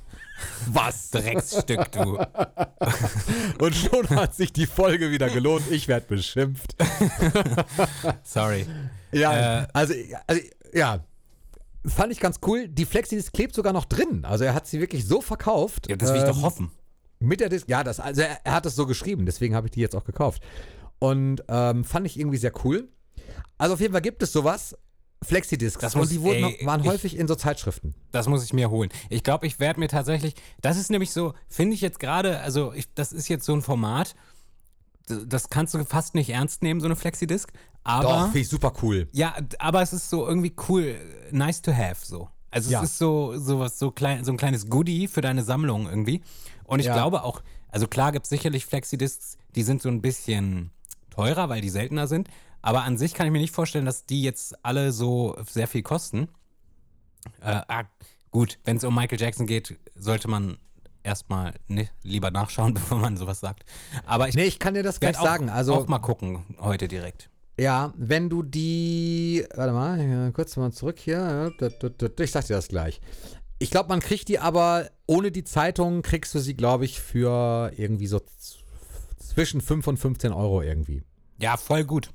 [0.67, 2.17] was Drecksstück, du.
[3.59, 5.63] Und schon hat sich die Folge wieder gelohnt.
[5.71, 6.75] Ich werde beschimpft.
[8.23, 8.65] Sorry.
[9.11, 9.93] Ja, Äh, also,
[10.27, 10.41] also,
[10.73, 10.99] ja.
[11.85, 12.67] Fand ich ganz cool.
[12.67, 14.25] Die Flexi-Disc klebt sogar noch drin.
[14.25, 15.87] Also er hat sie wirklich so verkauft.
[15.87, 16.71] Ja, das will ich doch ähm, hoffen.
[17.19, 19.71] Mit der Disc, ja, das, also er, er hat es so geschrieben, deswegen habe ich
[19.71, 20.43] die jetzt auch gekauft.
[20.99, 22.89] Und ähm, fand ich irgendwie sehr cool.
[23.57, 24.75] Also auf jeden Fall gibt es sowas,
[25.23, 25.81] Flexi-Discs.
[25.81, 27.95] Das Und die wurden, ey, waren ich- häufig in so Zeitschriften.
[28.11, 28.89] Das muss ich mir holen.
[29.09, 30.35] Ich glaube, ich werde mir tatsächlich.
[30.61, 33.61] Das ist nämlich so, finde ich jetzt gerade, also ich, das ist jetzt so ein
[33.61, 34.15] Format,
[35.07, 37.49] das kannst du fast nicht ernst nehmen, so eine Flexi-Disc.
[37.83, 38.03] Aber.
[38.09, 39.07] Doch, finde ich super cool.
[39.11, 40.95] Ja, aber es ist so irgendwie cool,
[41.31, 42.29] nice to have so.
[42.51, 42.81] Also Ja.
[42.81, 46.21] es ist so, so was, so klein, so ein kleines Goodie für deine Sammlung irgendwie.
[46.63, 46.93] Und ich Ja.
[46.93, 50.71] glaube auch, also klar gibt es sicherlich Flexidiscs, die sind so ein bisschen
[51.11, 52.27] teurer, weil die seltener sind.
[52.65, 55.83] Aber an sich kann ich mir nicht vorstellen, dass die jetzt alle so sehr viel
[55.83, 56.29] kosten.
[57.39, 57.83] Äh, ah,
[58.31, 60.57] gut, wenn es um Michael Jackson geht, sollte man
[61.03, 63.65] erstmal ne, lieber nachschauen, bevor man sowas sagt.
[64.07, 65.51] Aber ich Nee, ich kann dir das gleich auch, sagen.
[65.51, 67.29] Also, auch mal gucken heute direkt.
[67.59, 69.45] ja, wenn du die.
[69.53, 71.53] Warte mal, kurz mal zurück hier.
[72.17, 72.99] Ich sag dir das gleich.
[73.59, 77.71] Ich glaube, man kriegt die aber ohne die Zeitung, kriegst du sie, glaube ich, für
[77.77, 78.21] irgendwie so
[79.19, 81.03] zwischen 5 und 15 Euro irgendwie.
[81.39, 82.09] Ja, voll gut.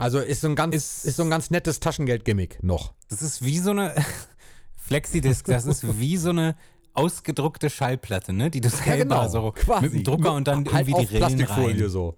[0.00, 2.94] Also ist so ein ganz, Ist- ist so ein ganz nettes Taschengeld-Gimmick noch.
[3.08, 3.94] Das ist wie so eine
[4.76, 6.56] Flexidisc, das ist wie so eine
[6.94, 8.50] ausgedruckte Schallplatte, ne?
[8.50, 11.90] Die du selber so mit dem Drucker und dann halt irgendwie die Rillen Plastikfolie rein.
[11.90, 12.16] so.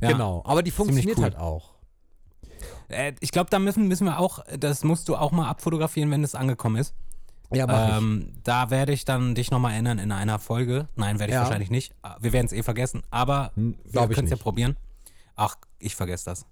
[0.00, 0.12] Ja.
[0.12, 0.42] Genau.
[0.44, 1.24] Aber die funktioniert cool.
[1.24, 1.70] halt auch.
[2.88, 6.22] Äh, ich glaube, da müssen, müssen wir auch, das musst du auch mal abfotografieren, wenn
[6.24, 6.94] es angekommen ist.
[7.52, 10.88] Ja, mach Ähm, da werde ich dann dich nochmal erinnern in einer Folge.
[10.96, 11.42] Nein, werde ich Ja.
[11.42, 11.92] wahrscheinlich nicht.
[12.20, 14.76] Wir werden es eh vergessen, aber Hm, wir können es ja probieren.
[15.36, 16.46] Ach, ich vergesse das.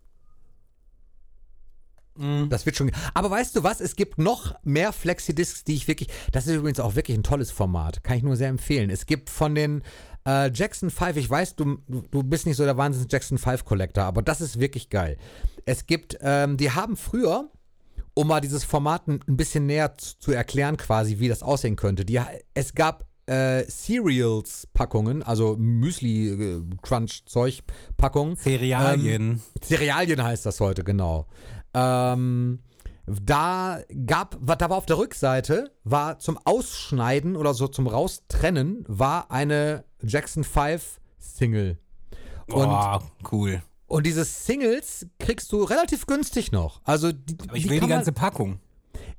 [2.20, 2.48] Ich.
[2.48, 2.90] Das wird schon.
[3.14, 3.80] Aber weißt du was?
[3.80, 6.08] Es gibt noch mehr Flexidiscs, die ich wirklich.
[6.32, 8.04] Das ist übrigens auch wirklich ein tolles Format.
[8.04, 8.90] Kann ich nur sehr empfehlen.
[8.90, 9.82] Es gibt von den
[10.26, 14.04] äh, Jackson 5, ich weiß, du, du bist nicht so der Wahnsinns Jackson 5 Collector,
[14.04, 15.16] aber das ist wirklich geil.
[15.64, 17.50] Es gibt, ähm, die haben früher,
[18.14, 22.04] um mal dieses Format ein bisschen näher zu, zu erklären, quasi, wie das aussehen könnte.
[22.04, 22.20] Die,
[22.54, 28.36] es gab äh, Cereals-Packungen, also Müsli-Crunch-Zeug-Packungen.
[28.36, 29.40] Cerealien.
[29.62, 31.26] Cerealien heißt das heute, genau.
[31.74, 32.60] Ähm,
[33.06, 39.30] da gab, da war auf der Rückseite, war zum Ausschneiden oder so zum Raustrennen, war
[39.30, 41.78] eine Jackson 5 Single.
[42.46, 42.98] Und, oh,
[43.32, 43.62] cool.
[43.86, 46.80] und diese Singles kriegst du relativ günstig noch.
[46.84, 48.60] Also die, Aber ich will die ganze man, Packung.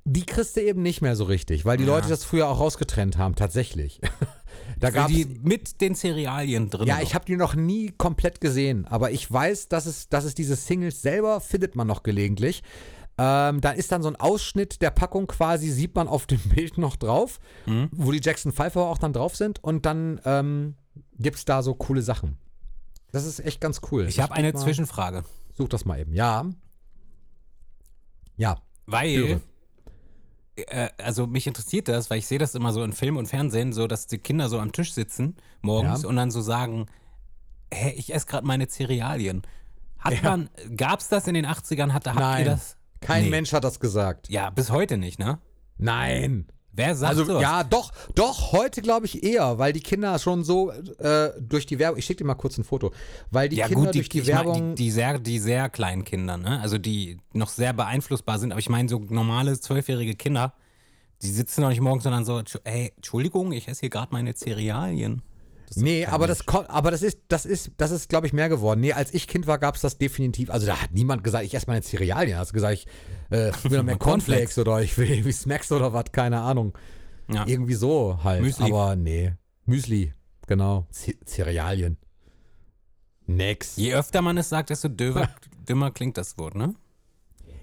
[0.05, 1.95] die kriegst du eben nicht mehr so richtig, weil die Ja.
[1.95, 4.01] Leute das früher auch rausgetrennt haben, tatsächlich.
[4.81, 6.87] da gab's, die mit den Cerealien drin.
[6.87, 10.35] ja, ich habe die noch nie komplett gesehen, aber ich weiß, dass es, dass es
[10.35, 12.63] diese Singles selber findet man noch gelegentlich.
[13.17, 16.77] Ähm, da ist dann so ein Ausschnitt der Packung quasi, sieht man auf dem Bild
[16.77, 17.89] noch drauf, Mhm.
[17.91, 20.75] wo die Jackson Pfeiffer auch dann drauf sind und dann ähm,
[21.19, 22.37] gibt es da so coole Sachen.
[23.11, 24.07] Das ist echt ganz cool.
[24.07, 25.23] Ich habe eine mal, Zwischenfrage.
[25.53, 26.13] Such das mal eben.
[26.13, 26.45] Ja.
[28.37, 28.57] Ja.
[28.85, 29.41] Weil.
[30.67, 33.73] Äh, also mich interessiert das, weil ich sehe das immer so in Film und Fernsehen,
[33.73, 36.09] so dass die Kinder so am Tisch sitzen morgens Ja.
[36.09, 36.87] und dann so sagen,
[37.73, 39.41] hä, ich esse gerade meine Cerealien.
[39.99, 40.21] Hat Ja.
[40.31, 41.93] man, gab's das in den 80ern?
[41.93, 42.45] Hat, habt ihr Nein.
[42.45, 42.77] das?
[43.01, 43.29] Kein Nee.
[43.29, 44.29] Mensch hat das gesagt.
[44.29, 45.39] Ja, bis heute nicht, ne?
[45.77, 46.47] Nein.
[46.73, 47.41] Wer sagt Also sowas?
[47.41, 51.79] ja, doch, doch, heute glaube ich eher, weil die Kinder schon so äh, durch die
[51.79, 52.91] Werbung, ich schicke dir mal kurz ein Foto,
[53.29, 55.39] weil die ja, Kinder gut, die, durch die ich mein, Werbung, die, die, sehr, die
[55.39, 56.59] sehr kleinen Kinder, ne?
[56.61, 60.53] Also die noch sehr beeinflussbar sind, aber ich meine, so normale zwölfjährige Kinder,
[61.21, 64.33] die sitzen doch nicht morgens, sondern so, "Tschu- ey, Entschuldigung, ich esse hier gerade meine
[64.33, 65.21] Cerealien.
[65.73, 66.39] Das nee, aber Mensch.
[66.45, 68.81] das aber das ist, das ist, das ist, glaube ich, mehr geworden.
[68.81, 70.49] Nee, als ich Kind war, gab es das definitiv.
[70.49, 72.37] Also da hat niemand gesagt, ich esse meine Cerealien.
[72.37, 72.87] Hast gesagt, ich
[73.29, 76.77] äh, will noch mehr Cornflakes oder ich will irgendwie Smacks oder was, keine Ahnung.
[77.29, 77.45] Ja.
[77.47, 78.41] Irgendwie so halt.
[78.41, 78.65] Müsli.
[78.65, 79.33] Aber nee.
[79.65, 80.13] Müsli,
[80.45, 80.87] genau.
[80.91, 81.95] Ce Cerealien.
[83.27, 83.77] Nix.
[83.77, 85.29] Je öfter man es sagt, desto döver,
[85.69, 86.75] dümmer klingt das Wort, ne?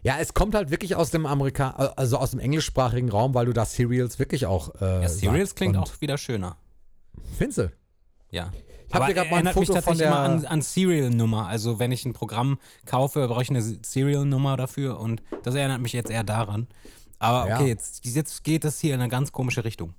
[0.02, 3.52] Ja, es kommt halt wirklich aus dem Amerika, also aus dem englischsprachigen Raum, weil du
[3.52, 4.74] da Cereals wirklich auch.
[4.80, 6.56] Äh, Ja, Cereals klingt auch wieder schöner.
[7.36, 7.72] Findest du?
[8.30, 8.52] Ja.
[8.88, 10.44] Ich hab Aber dir grad mal ein erinnert mich Foto von tatsächlich immer der- an,
[10.46, 11.46] an Serial-Nummer.
[11.46, 15.92] Also wenn ich ein Programm kaufe, brauche ich eine Serial-Nummer dafür und das erinnert mich
[15.92, 16.68] jetzt eher daran.
[17.18, 17.66] Aber okay, Ja.
[17.66, 19.94] jetzt, jetzt geht das hier in eine ganz komische Richtung.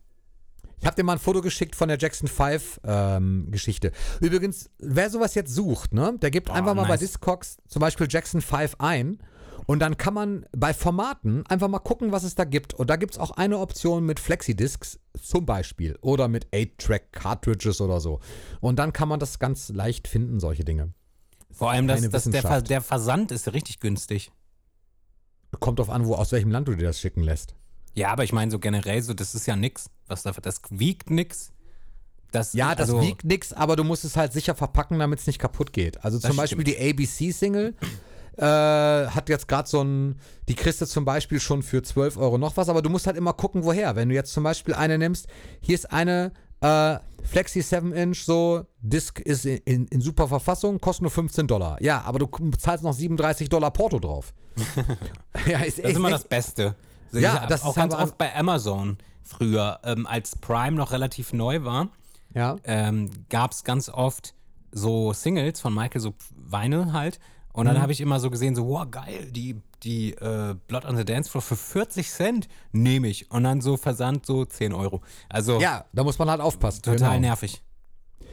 [0.79, 3.91] Ich habe dir mal ein Foto geschickt von der Jackson 5 ähm, Geschichte.
[4.21, 7.01] Übrigens, wer sowas jetzt sucht, ne, der gibt Oh, einfach mal bei nice.
[7.01, 9.19] Discogs zum Beispiel Jackson 5 ein
[9.69, 12.73] und dann kann man bei Formaten einfach mal gucken, was es da gibt.
[12.73, 17.99] Und da gibt es auch eine Option mit Flexidiscs zum Beispiel oder mit 8-Track-Cartridges oder
[17.99, 18.19] so.
[18.61, 20.95] Und dann kann man das ganz leicht finden, solche Dinge.
[21.51, 24.31] Vor allem, das, Keine das, der, Ver- der Versand ist richtig günstig.
[25.59, 27.53] Kommt drauf an, wo, aus welchem Land du dir das schicken lässt.
[27.93, 29.91] Ja, aber ich meine so generell, so das ist ja nix.
[30.07, 31.51] Was dafür, das wiegt nix.
[32.31, 35.27] Das, Ja, das also, wiegt nix, aber du musst es halt sicher verpacken, damit es
[35.27, 36.03] nicht kaputt geht.
[36.03, 37.75] Also zum Beispiel die ABC-Single
[38.39, 40.15] äh, hat jetzt gerade so ein,
[40.47, 43.17] die kriegst du zum Beispiel schon für 12 Euro noch was, aber du musst halt
[43.17, 43.95] immer gucken, woher.
[43.95, 45.27] Wenn du jetzt zum Beispiel eine nimmst,
[45.59, 46.31] hier ist eine
[46.61, 51.81] äh, Flexi 7-Inch, so, Disc ist in, in, in super Verfassung, kostet nur 15 Dollar.
[51.81, 52.27] Ja, aber du
[52.57, 54.33] zahlst noch 37 Dollar Porto drauf.
[55.45, 56.75] ja, ist Das echt, ist immer das Beste.
[57.07, 61.33] Also Ja, das auch ist ganz oft bei Amazon früher, ähm, als Prime noch relativ
[61.33, 61.89] neu war,
[62.33, 62.55] ja.
[62.63, 64.33] ähm, gab es ganz oft
[64.71, 67.19] so Singles von Michael, so Weine halt.
[67.53, 67.73] Und Mhm.
[67.73, 71.03] dann habe ich immer so gesehen, so, wow, geil, die, die äh, Blood on the
[71.05, 73.31] Dance Floor für 40 Cent nehme ich.
[73.31, 75.01] Und dann so Versand so 10 Euro.
[75.29, 76.81] Also ja, da muss man halt aufpassen.
[76.83, 77.19] total genau.
[77.19, 77.61] nervig.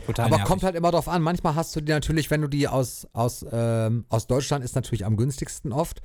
[0.06, 0.48] Total Aber nervig.
[0.50, 1.22] kommt halt immer drauf an.
[1.22, 5.04] Manchmal hast du die natürlich, wenn du die aus, aus, ähm, aus Deutschland ist natürlich
[5.04, 6.02] am günstigsten oft.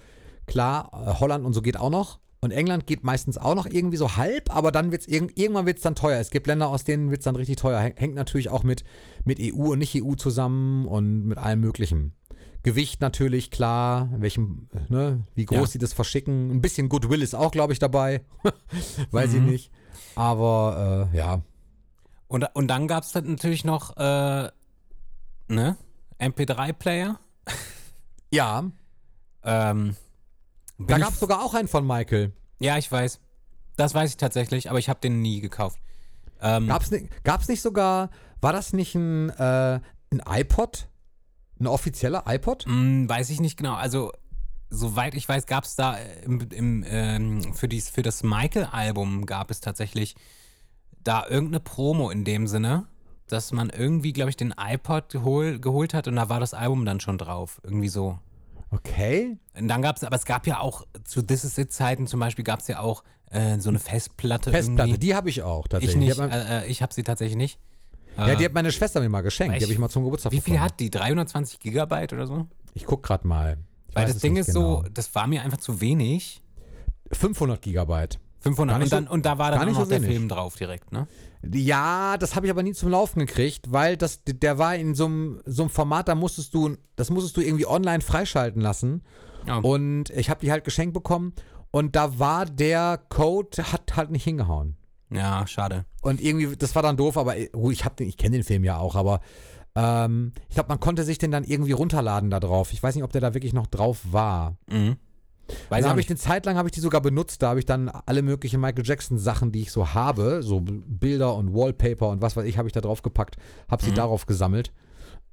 [0.47, 2.20] Klar, äh, Holland und so geht auch noch.
[2.43, 5.78] Und England geht meistens auch noch irgendwie so halb, aber dann wird's irg irgendwann wird
[5.78, 6.20] es dann teuer.
[6.20, 7.80] Es gibt Länder, aus denen wird es dann richtig teuer.
[7.80, 8.84] Häng- Hängt natürlich auch mit,
[9.26, 12.14] mit EU und nicht EU zusammen und mit allem Möglichen.
[12.64, 15.66] Gewicht natürlich, klar, welchem, ne, wie groß Ja.
[15.68, 16.51] sie das verschicken.
[16.51, 18.24] Ein bisschen Goodwill ist auch, glaube ich, dabei.
[19.12, 19.47] Weiß ich Mhm.
[19.47, 19.72] nicht.
[20.16, 21.41] Aber äh, ja,
[22.28, 24.49] Und, und dann gab es natürlich noch, äh,
[25.47, 25.76] ne,
[26.20, 27.20] MP3-Player.
[28.32, 28.64] ja,
[29.43, 29.95] Ähm,
[30.78, 32.32] da ich- gab es sogar auch einen von Michael.
[32.59, 33.20] Ja, ich weiß.
[33.76, 35.80] Das weiß ich tatsächlich, aber ich habe den nie gekauft.
[36.41, 39.80] Ähm, Gab's, ni- gab's nicht sogar, war das nicht ein, äh,
[40.12, 40.88] ein iPod?
[41.62, 42.66] Ein offizieller iPod?
[42.68, 43.76] mh, weiß ich nicht genau.
[43.76, 44.12] Also,
[44.72, 49.28] soweit ich weiß, gab es da äh, im, im, ähm, für, dies, für das Michael-Album
[49.28, 50.16] gab es tatsächlich
[51.03, 52.88] da irgendeine Promo in dem Sinne,
[53.28, 56.84] dass man irgendwie, glaube ich, den iPod gehol, geholt hat und da war das Album
[56.84, 57.62] dann schon drauf.
[57.64, 58.18] Irgendwie so.
[58.72, 59.38] Okay.
[59.53, 62.20] Und dann gab es, aber es gab ja auch zu This Is It Zeiten zum
[62.20, 64.51] Beispiel gab es ja auch äh, so eine Festplatte.
[64.51, 64.99] Festplatte, irgendwie.
[64.99, 66.09] die habe ich auch tatsächlich.
[66.09, 67.59] Ich nicht, äh, äh, ich habe sie tatsächlich nicht.
[68.18, 69.57] Ja, die hat meine Schwester mir mal geschenkt.
[69.59, 70.66] Die habe ich mal zum Geburtstag Wie viel bekommen.
[70.66, 70.89] hat die?
[70.89, 72.47] 320 Gigabyte oder so?
[72.74, 73.57] Ich guck gerade mal.
[73.89, 74.84] Ich Weil weiß das es Ding nicht ist genau.
[74.84, 76.41] so, das war mir einfach zu wenig.
[77.12, 78.20] 500 Gigabyte.
[78.39, 79.89] 500 Gar nicht und, dann, so- und da war gar dann auch nicht noch so
[79.89, 80.16] der wenig.
[80.16, 81.07] Film drauf direkt, ne?
[81.53, 85.05] Ja, das habe ich aber nie zum Laufen gekriegt, weil das, der war in so
[85.05, 89.03] einem so einem Format, da musstest du, das musstest du irgendwie online freischalten lassen.
[89.47, 89.57] Ja.
[89.57, 91.34] Und ich habe die halt geschenkt bekommen
[91.72, 94.76] und da war der Code, hat halt nicht hingehauen.
[95.12, 95.86] Ja, schade.
[96.01, 98.64] Und irgendwie, das war dann doof, aber gut, ich, hab den- ich kenne den Film
[98.64, 99.20] ja auch, aber
[99.76, 102.72] ähm, ich glaube, man konnte sich den dann irgendwie runterladen da drauf.
[102.74, 104.55] Ich weiß nicht, ob der da wirklich noch drauf war.
[104.70, 104.97] Mhm.
[105.70, 106.12] Weiß ich habe ich nicht.
[106.12, 107.41] eine Zeit lang habe ich die sogar benutzt.
[107.41, 111.36] Da habe ich dann alle möglichen Michael Jackson Sachen, die ich so habe, so Bilder
[111.36, 113.36] und Wallpaper und was weiß ich, habe ich da drauf gepackt,
[113.70, 113.95] habe sie Mhm.
[113.95, 114.72] darauf gesammelt,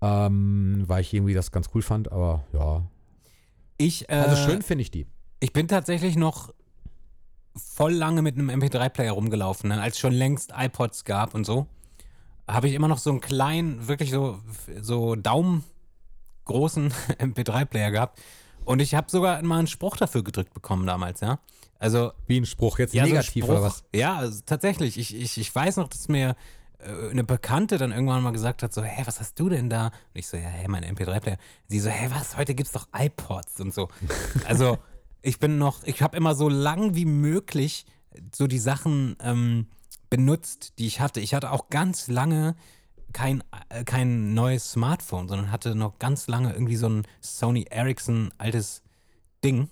[0.00, 2.10] ähm, weil ich irgendwie das ganz cool fand.
[2.10, 2.84] Aber ja,
[3.76, 5.06] Ich, äh, also schön finde ich die.
[5.40, 6.52] ich bin tatsächlich noch
[7.58, 9.80] voll lange mit einem MP3-Player rumgelaufen, ne?
[9.80, 11.66] als es schon längst iPods gab und so.
[12.46, 14.40] Habe ich immer noch so einen kleinen, wirklich so,
[14.80, 18.20] so daumengroßen MP3-Player gehabt.
[18.64, 21.38] Und ich habe sogar mal einen Spruch dafür gedrückt bekommen damals, ja.
[21.78, 23.84] Also Wie ein Spruch, jetzt ja, so negativ Spruch, oder was?
[23.94, 24.98] Ja, also tatsächlich.
[24.98, 26.34] Ich, ich, ich weiß noch, dass mir
[26.78, 29.86] äh, eine Bekannte dann irgendwann mal gesagt hat, so, hä, was hast du denn da?
[29.86, 31.38] Und ich so, ja, hä, mein MP3-Player.
[31.68, 33.88] Sie so, hä, was, heute gibt's doch iPods und so.
[34.46, 34.78] Also
[35.22, 37.86] ich bin noch, ich habe immer so lang wie möglich
[38.34, 39.66] so die Sachen ähm,
[40.10, 41.20] benutzt, die ich hatte.
[41.20, 42.56] Ich hatte auch ganz lange
[43.12, 48.32] kein, äh, kein neues Smartphone, sondern hatte noch ganz lange irgendwie so ein Sony Ericsson
[48.38, 48.82] altes
[49.44, 49.68] Ding.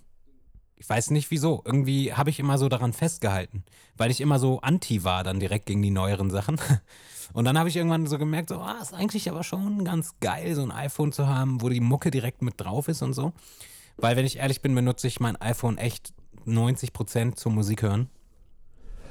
[0.77, 1.63] Ich weiß nicht wieso.
[1.65, 3.65] Irgendwie habe ich immer so daran festgehalten,
[3.97, 6.61] weil ich immer so anti war dann direkt gegen die neueren Sachen.
[7.33, 10.55] Und dann habe ich irgendwann so gemerkt, so, ah, ist eigentlich aber schon ganz geil,
[10.55, 13.33] so ein iPhone zu haben, wo die Mucke direkt mit drauf ist und so.
[13.97, 16.13] Weil, wenn ich ehrlich bin, benutze ich mein iPhone echt
[16.47, 18.11] 90% zum Musik hören.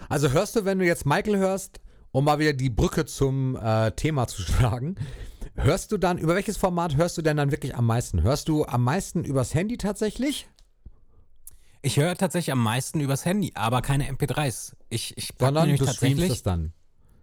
[0.10, 1.80] Also hörst du, wenn du jetzt Michael hörst,
[2.12, 4.96] um mal wieder die Brücke zum äh, Thema zu schlagen,
[5.56, 8.22] hörst du dann, über welches Format hörst du denn dann wirklich am meisten?
[8.22, 10.48] Hörst du am meisten übers Handy tatsächlich?
[11.82, 14.74] Ich höre tatsächlich am meisten übers Handy, aber keine MP3s.
[14.90, 16.32] Ich, ich Sondern du tatsächlich.
[16.32, 16.74] es dann.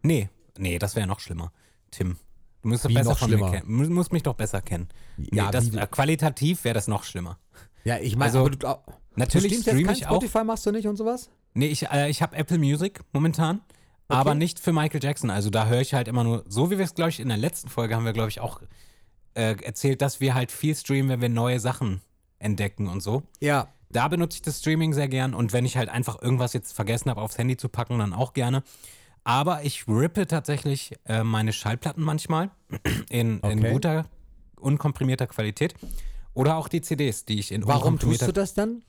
[0.03, 1.53] Nee, nee, das wäre noch schlimmer.
[1.91, 2.17] Tim,
[2.63, 3.51] du musst, besser noch von schlimmer?
[3.65, 4.89] mir musst mich doch besser kennen.
[5.17, 7.39] Ja, nee, das, wie- äh, qualitativ wäre das noch schlimmer.
[7.85, 8.67] Ja, ich meine, Also, du,
[9.17, 10.17] natürlich du streamst jetzt stream kein ich auch.
[10.17, 11.31] Spotify, machst du nicht und sowas?
[11.55, 13.61] Nee, ich, äh, ich habe Apple Music momentan,
[14.09, 15.31] aber nicht für Michael Jackson.
[15.31, 17.37] Also da höre ich halt immer nur, so wie wir es, glaube ich, in der
[17.39, 18.61] letzten Folge haben wir, glaube ich, auch
[19.35, 22.01] äh, erzählt, dass wir halt viel streamen, wenn wir neue Sachen
[22.39, 23.23] entdecken und so.
[23.41, 23.69] Ja.
[23.91, 27.11] Da benutze ich das Streaming sehr gern und wenn ich halt einfach irgendwas jetzt vergessen
[27.11, 28.63] habe, aufs Handy zu packen, dann auch gerne.
[29.25, 32.51] Aber ich rippe tatsächlich äh, meine Schallplatten manchmal
[33.11, 33.73] in, in Okay.
[33.73, 34.07] guter,
[34.59, 35.75] unkomprimierter Qualität.
[36.35, 38.83] Oder auch die CDs, die ich in Warum tust du das dann?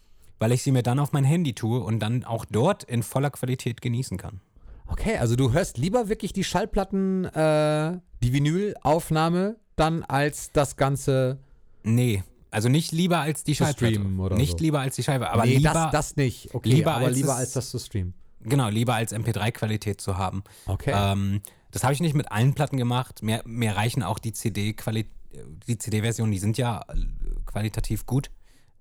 [0.44, 3.30] weil ich sie mir dann auf mein Handy tue und dann auch dort in voller
[3.30, 4.42] Qualität genießen kann.
[4.88, 11.38] Okay, also du hörst lieber wirklich die Schallplatten, äh, die Vinylaufnahme dann als das Ganze.
[11.84, 14.02] Nee, also nicht lieber als die Schallplatte.
[14.20, 14.66] oder nicht so.
[14.66, 16.54] lieber als die Scheibe, aber nee, lieber, das, das nicht.
[16.54, 18.14] Okay, lieber aber als lieber als das zu streamen.
[18.42, 20.44] genau, lieber als MP3-Qualität zu haben.
[20.66, 20.92] Okay.
[20.94, 21.42] Ähm,
[21.72, 23.24] das habe ich nicht mit allen Platten gemacht.
[23.24, 25.10] Mir, mir reichen auch die CD-Qualität,
[25.68, 26.96] die CD-Versionen, die sind ja äh,
[27.46, 28.32] qualitativ gut.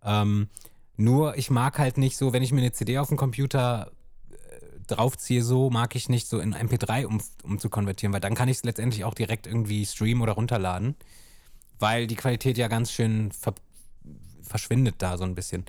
[0.05, 0.49] Ähm,
[0.97, 3.91] nur ich mag halt nicht so, wenn ich mir eine CD auf dem Computer
[4.31, 4.35] äh,
[4.87, 8.49] draufziehe, so mag ich nicht so in MP3 um, um zu konvertieren, weil dann kann
[8.49, 10.97] ich es letztendlich auch direkt irgendwie streamen oder runterladen,
[11.79, 13.55] weil die Qualität ja ganz schön ver
[14.43, 15.65] verschwindet da so ein bisschen.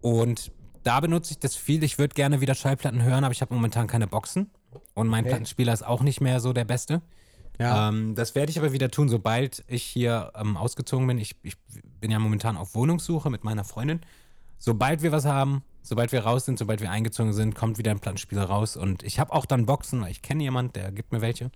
[0.00, 0.52] Und
[0.84, 1.82] da benutze ich das viel.
[1.82, 4.50] Ich würde gerne wieder Schallplatten hören, aber ich habe momentan keine Boxen.
[4.94, 7.02] Und mein Plattenspieler ist auch nicht mehr so der beste.
[7.58, 7.88] Ja.
[7.88, 11.18] Ähm, das werde ich aber wieder tun, sobald ich hier ähm, ausgezogen bin.
[11.18, 11.56] Ich, ich
[12.00, 14.00] bin ja momentan auf Wohnungssuche mit meiner Freundin.
[14.58, 18.00] Sobald wir was haben, sobald wir raus sind, sobald wir eingezogen sind, kommt wieder ein
[18.00, 18.76] Plattenspieler raus.
[18.76, 21.50] Und ich habe auch dann Boxen, weil ich kenne jemanden, der gibt mir welche.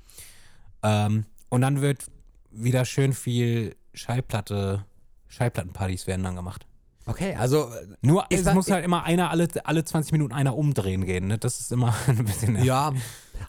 [0.83, 2.05] Ähm, und dann wird
[2.51, 4.85] wieder schön viel Schallplatte,
[5.29, 6.67] Schallplattenpartys werden dann gemacht.
[7.07, 7.71] okay, also
[8.03, 11.27] Nur Ich es sag- muss halt immer einer alle, alle 20 Minuten einer umdrehen gehen.
[11.29, 11.39] Ne?
[11.39, 12.63] Das ist immer ein bisschen.
[12.65, 12.93] Ja,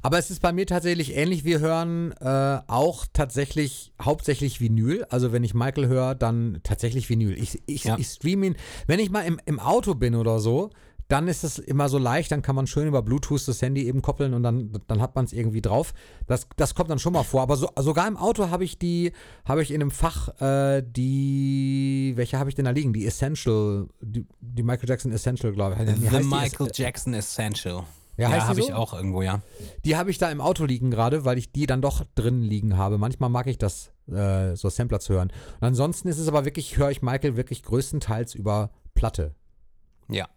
[0.02, 1.44] aber es ist bei mir tatsächlich ähnlich.
[1.46, 5.06] Wir hören äh, auch tatsächlich hauptsächlich Vinyl.
[5.10, 7.38] Also wenn ich Michael höre, dann tatsächlich Vinyl.
[7.38, 7.98] Ich, ich, Ja.
[7.98, 8.56] ich streame ihn.
[8.88, 10.70] Wenn ich mal im, im Auto bin oder so,
[11.08, 14.02] dann ist es immer so leicht, dann kann man schön über Bluetooth das Handy eben
[14.02, 15.94] koppeln und dann, dann hat man es irgendwie drauf.
[16.26, 17.42] Das, das kommt dann schon mal vor.
[17.42, 19.12] Aber so, sogar im Auto habe ich die,
[19.44, 22.94] habe ich in einem Fach äh, die, welche habe ich denn da liegen?
[22.94, 26.10] Die Essential, die, die Michael Jackson Essential, glaube ich.
[26.12, 26.24] The?
[26.24, 27.84] Michael Jackson Essential.
[28.18, 28.68] Ja, Ja, habe so?
[28.68, 29.42] ich auch irgendwo, ja.
[29.86, 32.78] Die habe ich da im Auto liegen gerade, weil ich die dann doch drin liegen
[32.78, 32.98] habe.
[32.98, 35.32] Manchmal mag ich das, äh, so Sampler zu hören.
[35.60, 39.34] Und ansonsten ist es aber wirklich, höre ich Michael wirklich größtenteils über Platte.
[40.10, 40.28] Ja.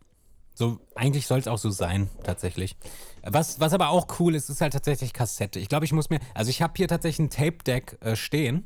[0.57, 2.77] So, eigentlich soll es auch so sein, tatsächlich.
[3.25, 5.59] Was, was aber auch cool ist, ist halt tatsächlich Kassette.
[5.59, 8.65] Ich glaube, ich muss mir, also ich habe hier tatsächlich ein Tape-Deck äh, stehen.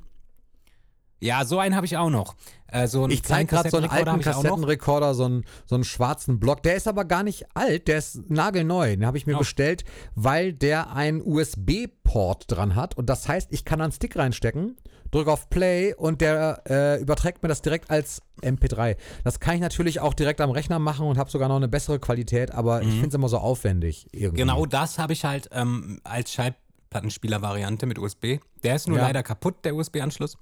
[1.20, 2.36] Ja, so einen habe ich auch noch.
[2.68, 4.20] Äh, so einen Ich zeige gerade so einen alten.
[4.20, 6.62] Kassettenrekorder, so einen, so einen schwarzen Block.
[6.62, 8.90] Der ist aber gar nicht alt, der ist nagelneu.
[8.90, 9.38] Den habe ich mir Oh.
[9.40, 12.96] bestellt, weil der einen USB-Port dran hat.
[12.96, 14.76] Und das heißt, ich kann da einen Stick reinstecken,
[15.10, 18.96] drücke auf Play und der äh, überträgt mir das direkt als MP3.
[19.24, 21.98] Das kann ich natürlich auch direkt am Rechner machen und habe sogar noch eine bessere
[21.98, 24.06] Qualität, aber ich finde es immer so aufwendig.
[24.12, 24.42] Irgendwie.
[24.44, 24.48] Mhm.
[24.48, 28.38] Genau das habe ich halt ähm, als Schallplattenspieler-Variante mit USB.
[28.62, 29.04] Der ist nur Ja.
[29.06, 30.36] leider kaputt, der USB-Anschluss.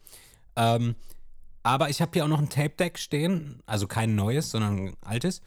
[0.57, 0.95] Ähm,
[1.63, 5.41] aber ich habe hier auch noch ein Tape-Deck stehen, also kein neues, sondern ein altes.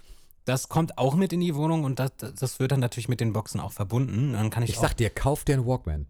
[0.45, 3.34] Das kommt auch mit in die Wohnung und das, das wird dann natürlich mit den
[3.34, 4.34] Boxen auch verbunden.
[4.34, 6.07] Dann kann ich, Ich sag dir, kauf dir einen Walkman.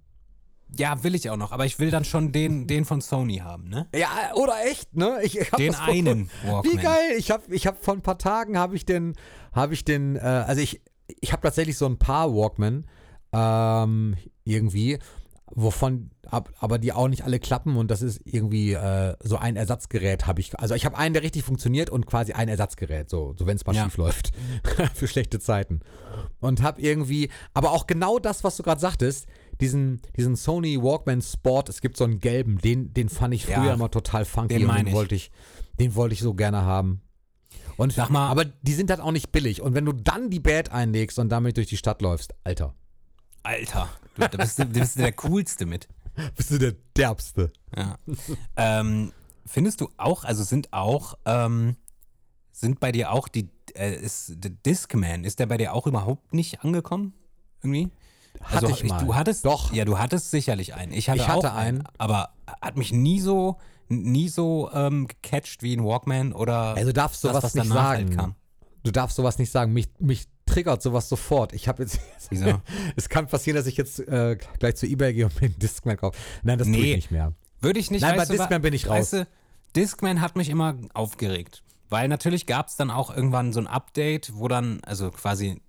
[0.77, 3.67] ja, will ich auch noch, aber ich will dann schon den, den von Sony haben,
[3.69, 3.87] ne?
[3.93, 5.19] Ja, oder echt, ne?
[5.23, 6.63] Ich, hab Den vor- einen Walkman.
[6.73, 7.11] Wie geil!
[7.17, 9.15] Ich habe ich hab vor ein paar Tagen habe ich den,
[9.51, 10.81] habe ich den, äh, also ich,
[11.21, 12.85] ich habe tatsächlich so ein paar Walkman
[13.33, 14.99] ähm, irgendwie.
[15.55, 19.55] Wovon ab, aber die auch nicht alle klappen und das ist irgendwie äh, so ein
[19.55, 20.57] Ersatzgerät habe ich.
[20.59, 23.65] Also ich habe einen, der richtig funktioniert und quasi ein Ersatzgerät, so, so wenn es
[23.65, 23.85] mal Ja.
[23.85, 24.31] schief läuft
[24.93, 25.79] für schlechte Zeiten.
[26.39, 29.25] Und habe irgendwie, aber auch genau das, was du gerade sagtest,
[29.59, 33.65] diesen, diesen Sony Walkman Sport, es gibt so einen gelben, den, den fand ich früher
[33.65, 35.31] Ja, immer total funky den und den wollte ich,
[35.79, 37.01] den wollte ich so gerne haben.
[37.75, 39.61] Und Sag mal- aber die sind halt auch nicht billig.
[39.61, 42.73] Und wenn du dann die Bad einlegst und damit durch die Stadt läufst, Alter,
[43.43, 45.87] Alter, du, da bist du, du bist der Coolste mit.
[46.35, 47.51] bist du der Derbste.
[47.75, 47.97] Ja.
[48.57, 49.11] ähm,
[49.45, 51.75] findest du auch, also sind auch, ähm,
[52.51, 56.33] sind bei dir auch die, äh, ist der Discman, ist der bei dir auch überhaupt
[56.33, 57.13] nicht angekommen?
[57.61, 57.89] Irgendwie?
[58.41, 59.03] Hatte ich mal.
[59.03, 59.73] Du hattest, Doch.
[59.73, 60.93] Ja, du hattest sicherlich einen.
[60.93, 61.83] Ich hatte, Ich hatte auch einen.
[61.97, 62.29] aber
[62.61, 63.57] hat mich nie so,
[63.89, 67.69] nie so ähm, gecatcht wie ein Walkman oder Also du darfst das, sowas was nicht
[67.69, 68.17] danach sagen.
[68.17, 68.33] halt.
[68.83, 69.73] Du darfst sowas nicht sagen.
[69.73, 71.53] Mich, mich triggert sowas sofort.
[71.53, 71.99] Ich habe jetzt.
[72.29, 72.61] Wieso?
[72.95, 75.97] es kann passieren, dass ich jetzt äh, gleich zu Ebay gehe und mir einen Discman
[75.97, 76.17] kaufe.
[76.43, 76.89] Nein, das tue Nee.
[76.91, 77.33] ich nicht mehr.
[77.61, 78.01] Würde ich nicht.
[78.01, 78.97] Nein, bei du, Discman bin ich raus.
[78.97, 79.27] Weißt du,
[79.75, 81.63] Discman hat mich immer aufgeregt.
[81.89, 85.59] Weil natürlich gab es dann auch irgendwann so ein Update, wo dann, also quasi,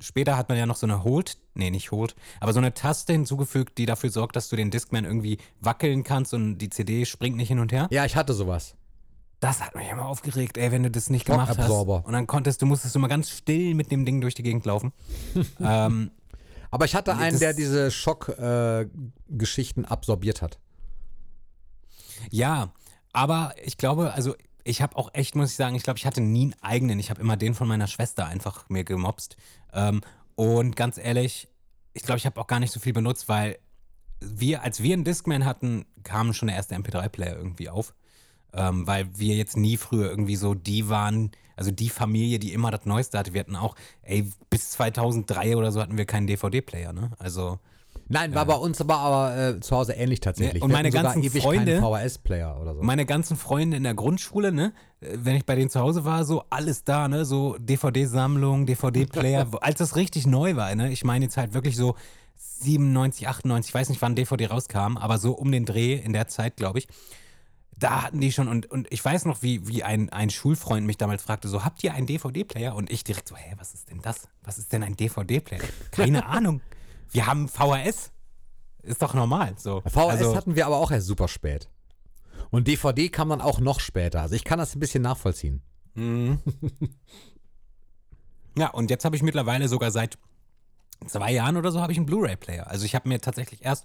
[0.00, 3.12] später hat man ja noch so eine Hold, nee, nicht Hold, aber so eine Taste
[3.12, 7.36] hinzugefügt, die dafür sorgt, dass du den Discman irgendwie wackeln kannst und die CD springt
[7.36, 7.88] nicht hin und her.
[7.90, 8.74] Ja, ich hatte sowas.
[9.40, 11.68] Das hat mich immer aufgeregt, ey, wenn du das nicht gemacht hast.
[12.06, 14.64] Und dann konntest du, musstest du mal ganz still mit dem Ding durch die Gegend
[14.64, 14.92] laufen.
[15.60, 16.10] ähm,
[16.70, 20.58] Aber ich hatte einen, der diese Schock-Geschichten absorbiert hat.
[22.30, 22.72] Ja,
[23.12, 24.34] aber ich glaube, also
[24.64, 26.98] ich habe auch echt, muss ich sagen, ich glaube, ich hatte nie einen eigenen.
[26.98, 29.36] Ich habe immer den von meiner Schwester einfach mir gemobst.
[29.72, 30.00] Ähm,
[30.34, 31.48] und ganz ehrlich,
[31.92, 33.58] ich glaube, ich habe auch gar nicht so viel benutzt, weil
[34.20, 37.94] wir, als wir einen Discman hatten, kam schon der erste MP3-Player irgendwie auf.
[38.56, 42.70] Ähm, weil wir jetzt nie früher irgendwie so die waren, also die Familie, die immer
[42.70, 43.34] das Neueste hatte.
[43.34, 47.10] Wir hatten auch, ey, bis 2003 oder so hatten wir keinen DVD-Player, ne?
[47.18, 47.58] Also,
[48.08, 50.62] Nein, war bei uns aber, aber äh, zu Hause ähnlich tatsächlich.
[50.62, 52.82] Und meine ganzen Freunde- VHS-Player oder so.
[52.82, 56.24] meine ganzen Freunde in der Grundschule, ne, äh, wenn ich bei denen zu Hause war,
[56.24, 61.24] so alles da, ne, so DVD-Sammlung, DVD-Player, als das richtig neu war, ne, ich meine
[61.24, 61.96] jetzt halt wirklich so
[62.36, 66.28] 97, 98, ich weiß nicht, wann DVD rauskam, aber so um den Dreh in der
[66.28, 66.86] Zeit, glaube ich,
[67.78, 70.96] da hatten die schon und, und ich weiß noch, wie, wie ein, ein Schulfreund mich
[70.96, 72.74] damals fragte, so, habt ihr einen DVD-Player?
[72.74, 74.28] Und ich direkt so, hä, was ist denn das?
[74.42, 75.62] Was ist denn ein DVD-Player?
[75.90, 76.62] Keine Ahnung.
[77.10, 78.12] Wir haben VHS.
[78.82, 79.82] Ist doch normal, so.
[79.82, 81.68] VHS Also- hatten wir aber auch erst super spät.
[82.50, 84.22] Und DVD kam dann auch noch später.
[84.22, 85.60] Also ich kann das ein bisschen nachvollziehen.
[85.94, 86.40] Mhm.
[88.56, 90.16] ja, und jetzt habe ich mittlerweile sogar seit
[91.06, 92.68] zwei Jahren oder so habe ich einen Blu-ray-Player.
[92.68, 93.84] Also ich habe mir tatsächlich erst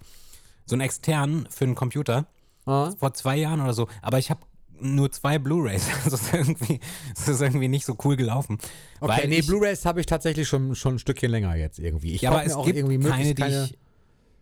[0.65, 2.27] so einen externen für einen Computer
[2.65, 2.91] Ah.
[2.97, 4.41] vor zwei Jahren oder so, aber ich habe
[4.81, 5.87] nur zwei Blu-rays.
[6.03, 6.79] Das ist irgendwie,
[7.15, 8.57] das ist irgendwie nicht so cool gelaufen.
[8.99, 12.13] Okay, weil nee, Blu-rays habe ich tatsächlich schon, schon ein Stückchen länger jetzt irgendwie.
[12.13, 13.65] Ich ja, aber es auch gibt irgendwie keine, die keine.
[13.65, 13.77] ich,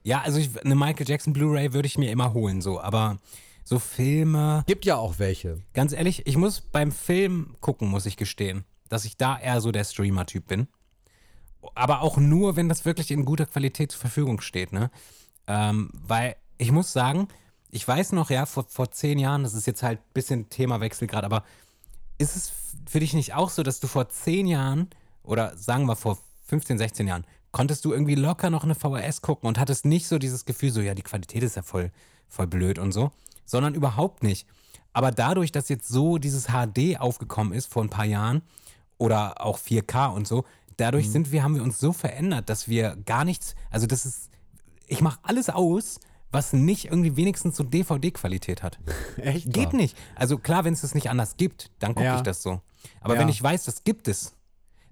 [0.03, 3.20] ja, also ich, eine Michael Jackson Blu-ray würde ich mir immer holen, so, aber
[3.63, 5.59] so Filme, Gibt ja auch welche.
[5.74, 9.72] Ganz ehrlich, ich muss beim Film gucken, muss ich gestehen, dass ich da eher so
[9.72, 10.67] der Streamer-Typ bin.
[11.76, 14.89] Aber auch nur, wenn das wirklich in guter Qualität zur Verfügung steht, ne?
[15.45, 17.28] Ähm, weil ich muss sagen,
[17.72, 21.07] ich weiß noch, ja, vor, vor zehn Jahren, das ist jetzt halt ein bisschen Themawechsel
[21.07, 21.43] gerade, aber
[22.17, 22.51] ist es
[22.88, 24.89] für dich nicht auch so, dass du vor zehn Jahren
[25.24, 26.17] oder sagen wir vor
[26.47, 30.17] 15, 16 Jahren, konntest du irgendwie locker noch eine VHS gucken und hattest nicht so
[30.17, 31.91] dieses Gefühl, so, ja, die Qualität ist ja voll,
[32.28, 33.11] voll blöd und so,
[33.45, 34.47] sondern überhaupt nicht.
[34.93, 38.41] Aber dadurch, dass jetzt so dieses HD aufgekommen ist vor ein paar Jahren
[38.97, 40.43] oder auch 4K und so,
[40.78, 41.11] dadurch Mhm.
[41.11, 44.30] sind wir, haben wir uns so verändert, dass wir gar nichts, also das ist,
[44.88, 45.99] ich mache alles aus,
[46.32, 48.80] was nicht irgendwie wenigstens so DVD-Qualität hat.
[49.17, 49.51] Echt?
[49.51, 49.97] Geht nicht.
[50.15, 52.15] Also klar, wenn es das nicht anders gibt, dann gucke Ja.
[52.17, 52.61] ich das so.
[53.01, 53.21] Aber Ja.
[53.21, 54.34] wenn ich weiß, das gibt es,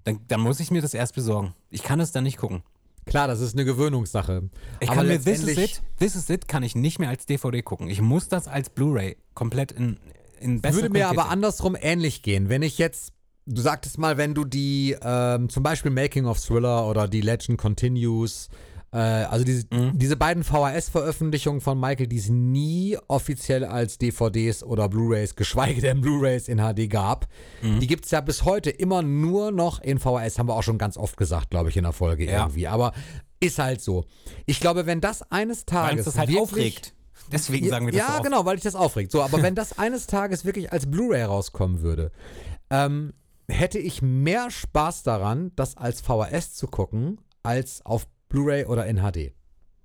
[0.04, 1.54] dann, dann muss ich mir das erst besorgen.
[1.70, 2.62] Ich kann es dann nicht gucken.
[3.06, 4.50] Klar, das ist eine Gewöhnungssache.
[4.80, 7.24] Ich Aber kann mir This is It, This is It kann ich nicht mehr als
[7.24, 7.88] DVD gucken.
[7.88, 9.98] Ich muss das als Blu-ray komplett in,
[10.40, 12.50] in besser würde mir Qualität aber andersrum ähnlich gehen.
[12.50, 13.12] Wenn ich jetzt,
[13.46, 17.56] du sagtest mal, wenn du die, ähm, zum Beispiel Making of Thriller oder die Legend
[17.58, 18.48] Continues,
[18.92, 19.98] äh, also diese, Mhm.
[19.98, 26.00] diese beiden VHS-Veröffentlichungen von Michael, die es nie offiziell als DVDs oder Blu-Rays, geschweige denn
[26.00, 27.26] Blu-Rays in HD gab,
[27.62, 27.80] Mhm.
[27.80, 30.78] die gibt es ja bis heute immer nur noch in VHS, haben wir auch schon
[30.78, 32.40] ganz oft gesagt, glaube ich, in der Folge Ja.
[32.44, 32.66] irgendwie.
[32.68, 32.92] Aber
[33.40, 34.04] ist halt so.
[34.46, 36.94] Ich glaube, wenn das eines Weil Tages uns das halt wirklich, aufregt.
[37.30, 39.12] Deswegen sagen wir das ja, so genau, weil dich das aufregt.
[39.12, 42.10] So, aber wenn das eines Tages wirklich als Blu-ray rauskommen würde,
[42.70, 43.12] ähm,
[43.48, 48.98] hätte ich mehr Spaß daran, das als VHS zu gucken, als auf Blu-ray oder in
[48.98, 49.32] HD.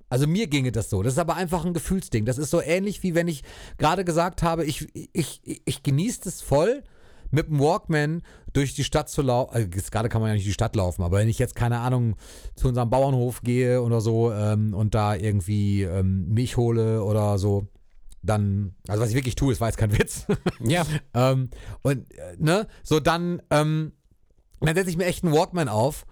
[0.09, 1.01] Also mir ginge das so.
[1.01, 2.25] Das ist aber einfach ein Gefühlsding.
[2.25, 3.43] Das ist so ähnlich wie wenn ich
[3.77, 6.83] gerade gesagt habe, ich, ich, ich genieße es voll,
[7.31, 8.21] mit dem Walkman
[8.53, 9.55] durch die Stadt zu laufen.
[9.55, 12.15] Also gerade kann man ja nicht die Stadt laufen, aber wenn ich jetzt, keine Ahnung,
[12.55, 17.67] zu unserem Bauernhof gehe oder so ähm, und da irgendwie ähm, Milch hole oder so,
[18.21, 20.27] dann, also was ich wirklich tue, ist, war jetzt kein Witz.
[20.63, 20.85] Ja.
[21.15, 21.49] ähm,
[21.81, 23.93] und, äh, ne, so dann, ähm,
[24.61, 26.05] dann setze ich mir echt einen Walkman auf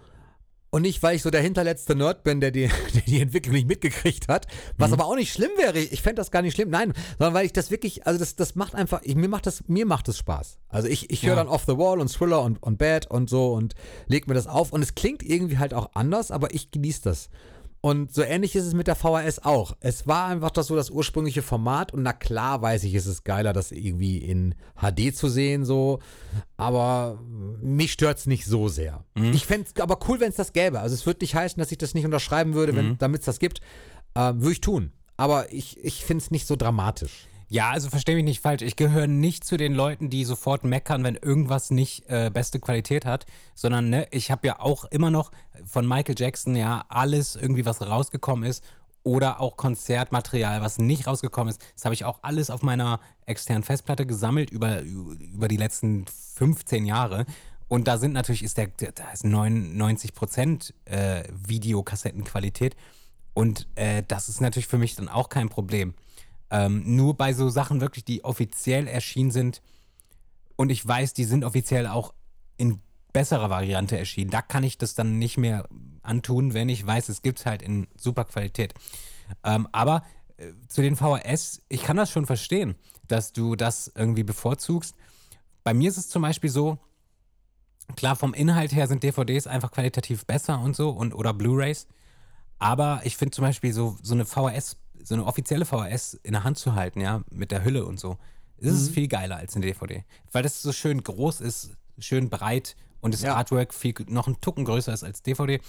[0.72, 3.68] und nicht, weil ich so der hinterletzte Nerd bin, der die, der die Entwicklung nicht
[3.68, 4.48] mitgekriegt hat,
[4.78, 5.78] was aber auch nicht schlimm wäre.
[5.78, 6.70] Ich fände das gar nicht schlimm.
[6.70, 9.64] Nein, sondern weil ich das wirklich, also das, das macht einfach, ich, mir macht das,
[9.68, 10.58] mir macht das Spaß.
[10.70, 11.36] Also ich, ich höre Ja.
[11.36, 13.76] dann Off the Wall und Thriller und, und Bad und so und
[14.08, 17.30] leg mir das auf und es klingt irgendwie halt auch anders, aber ich genieße das.
[17.84, 19.76] Und so ähnlich ist es mit der VHS auch.
[19.80, 23.24] Es war einfach das so das ursprüngliche Format und na klar weiß ich, es ist
[23.26, 25.98] geiler, das irgendwie in HD zu sehen, so.
[26.58, 27.20] Aber
[27.60, 29.04] mich stört es nicht so sehr.
[29.34, 30.80] Ich fände es aber cool, wenn es das gäbe.
[30.80, 33.40] Also es würde nicht heißen, dass ich das nicht unterschreiben würde, wenn damit es das
[33.40, 33.62] gibt.
[34.14, 34.92] Ähm, würde ich tun.
[35.18, 37.28] Aber ich, ich finde es nicht so dramatisch.
[37.52, 38.62] Ja, also verstehe mich nicht falsch.
[38.62, 43.04] Ich gehöre nicht zu den Leuten, die sofort meckern, wenn irgendwas nicht äh, beste Qualität
[43.06, 43.26] hat,
[43.56, 45.32] sondern ne, ich habe ja auch immer noch
[45.66, 48.64] von Michael Jackson ja alles irgendwie, was rausgekommen ist
[49.04, 51.62] oder auch Konzertmaterial, was nicht rausgekommen ist.
[51.76, 56.86] Das habe ich auch alles auf meiner externen Festplatte gesammelt über, über die letzten 15
[56.86, 57.26] Jahre.
[57.68, 62.78] Und da sind natürlich, ist der, da ist 99 Prozent äh, Videokassettenqualität.
[63.34, 65.96] Und äh, das ist natürlich für mich dann auch kein Problem.
[66.52, 69.62] Ähm, nur bei so Sachen wirklich, die offiziell erschienen sind
[70.58, 72.14] und ich weiß, die sind offiziell auch
[72.58, 72.82] in
[73.14, 74.30] besserer Variante erschienen.
[74.30, 75.68] Da kann ich das dann nicht mehr
[76.04, 78.74] antun, wenn ich weiß, es gibt halt in super Qualität.
[79.44, 80.04] Ähm, aber
[80.38, 82.76] äh, zu den VHS, ich kann das schon verstehen,
[83.08, 84.96] dass du das irgendwie bevorzugst.
[85.64, 86.78] Bei mir ist es zum Beispiel so,
[87.96, 91.88] klar, vom Inhalt her sind DVDs einfach qualitativ besser und so und oder Blu-Rays.
[92.60, 96.44] Aber ich finde zum Beispiel so, so eine VHS, so eine offizielle VHS in der
[96.44, 98.18] Hand zu halten, ja, mit der Hülle und so,
[98.58, 100.04] ist es viel geiler als eine DVD.
[100.32, 103.36] Weil das so schön groß ist, schön breit und das Ja.
[103.36, 105.60] Artwork viel, noch ein Tucken größer ist als DVD.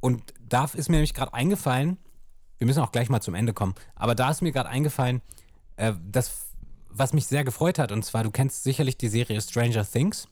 [0.00, 1.96] Und da ist mir nämlich gerade eingefallen,
[2.58, 5.22] wir müssen auch gleich mal zum Ende kommen, aber da ist mir gerade eingefallen,
[5.76, 6.46] äh, das,
[6.90, 10.28] was mich sehr gefreut hat, und zwar, du kennst sicherlich die Serie Stranger Things.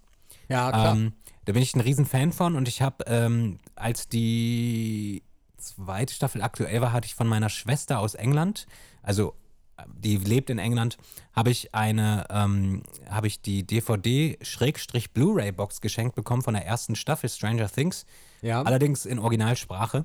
[0.48, 1.12] Ja, Ähm,
[1.44, 5.22] da bin ich ein riesen Fan von und ich habe, ähm, als die
[5.56, 8.66] zweite Staffel aktuell war, hatte ich von meiner Schwester aus England,
[9.02, 9.34] also
[9.76, 10.96] äh, die lebt in England,
[11.34, 17.68] habe ich eine, ähm, habe ich die DVD-Blu-ray-Box geschenkt bekommen von der ersten Staffel Stranger
[17.70, 18.06] Things.
[18.42, 18.62] Ja.
[18.62, 20.04] Allerdings in Originalsprache.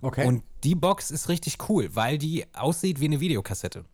[0.00, 0.26] Okay.
[0.26, 3.84] Und die Box ist richtig cool, weil die aussieht wie eine Videokassette.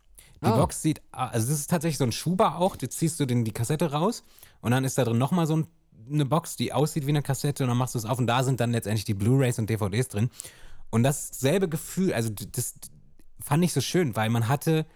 [0.42, 0.56] Die Ah.
[0.56, 3.52] Box sieht, also das ist tatsächlich so ein Schuber auch, da ziehst du den, die
[3.52, 4.22] Kassette raus
[4.60, 5.66] und dann ist da drin nochmal so ein,
[6.10, 8.42] eine Box, die aussieht wie eine Kassette und dann machst du es auf und da
[8.42, 10.28] sind dann letztendlich die Blu-Rays und DVDs drin.
[10.94, 12.74] Und dasselbe Gefühl, also das
[13.42, 14.86] fand ich so schön, weil man hatte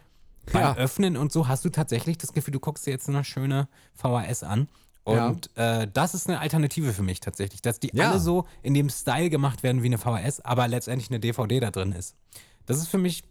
[0.53, 0.77] beim Ja.
[0.77, 4.45] Öffnen und so hast du tatsächlich das Gefühl, du guckst dir jetzt eine schöne VHS
[4.45, 4.69] an.
[5.03, 8.11] Und äh, das ist eine Alternative für mich tatsächlich, dass die Ja.
[8.11, 11.71] alle so in dem Style gemacht werden wie eine VHS, aber letztendlich eine DVD da
[11.73, 12.15] drin ist.
[12.67, 13.25] Das ist für mich,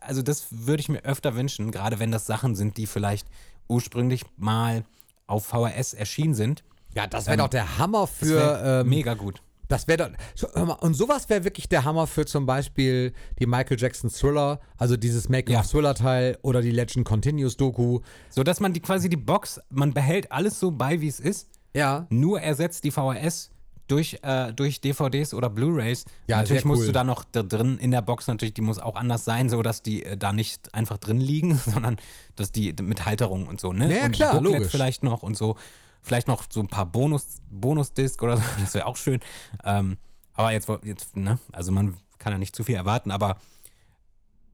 [0.00, 3.26] also das würde ich mir öfter wünschen, gerade wenn das Sachen sind, die vielleicht
[3.68, 4.82] ursprünglich mal
[5.26, 6.64] auf VHS erschienen sind.
[6.94, 8.62] ja, das wäre doch der Hammer für.
[8.64, 9.42] ähm, mega gut.
[9.68, 10.12] Das wäre
[10.54, 14.96] mal, und sowas wäre wirklich der Hammer für zum Beispiel die Michael Jackson Thriller, also
[14.96, 15.60] dieses Making Ja.
[15.60, 18.00] of Thriller Teil oder die Legend Continues Doku.
[18.30, 21.48] So dass man die quasi die Box, man behält alles so bei, wie es ist,
[21.74, 22.06] Ja.
[22.10, 23.50] nur ersetzt die VHS
[23.88, 26.04] durch, äh, durch DVDs oder Blu-Rays.
[26.26, 26.86] Ja, natürlich musst cool.
[26.88, 29.62] du da noch da drin in der Box natürlich, die muss auch anders sein, so
[29.62, 31.96] dass die äh, da nicht einfach drin liegen, sondern
[32.36, 33.90] dass die mit Halterung und so, ne?
[33.90, 34.68] Ja, ja, und klar, logisch.
[34.70, 35.56] vielleicht noch und so.
[36.02, 39.20] Vielleicht noch so ein paar Bonus, Bonus-Disc oder so, das wäre auch schön.
[39.64, 39.98] Ähm,
[40.34, 43.38] aber jetzt, jetzt, ne, also man kann ja nicht zu viel erwarten, aber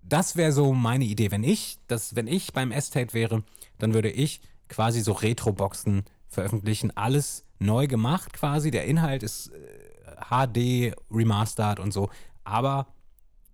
[0.02, 1.30] das wäre so meine Idee.
[1.30, 3.42] Wenn ich, das, wenn ich beim Estate wäre,
[3.78, 6.90] dann würde ich quasi so Retro-Boxen veröffentlichen.
[6.96, 8.70] Alles neu gemacht quasi.
[8.70, 12.10] Der Inhalt ist äh, HD, remastered und so.
[12.44, 12.86] Aber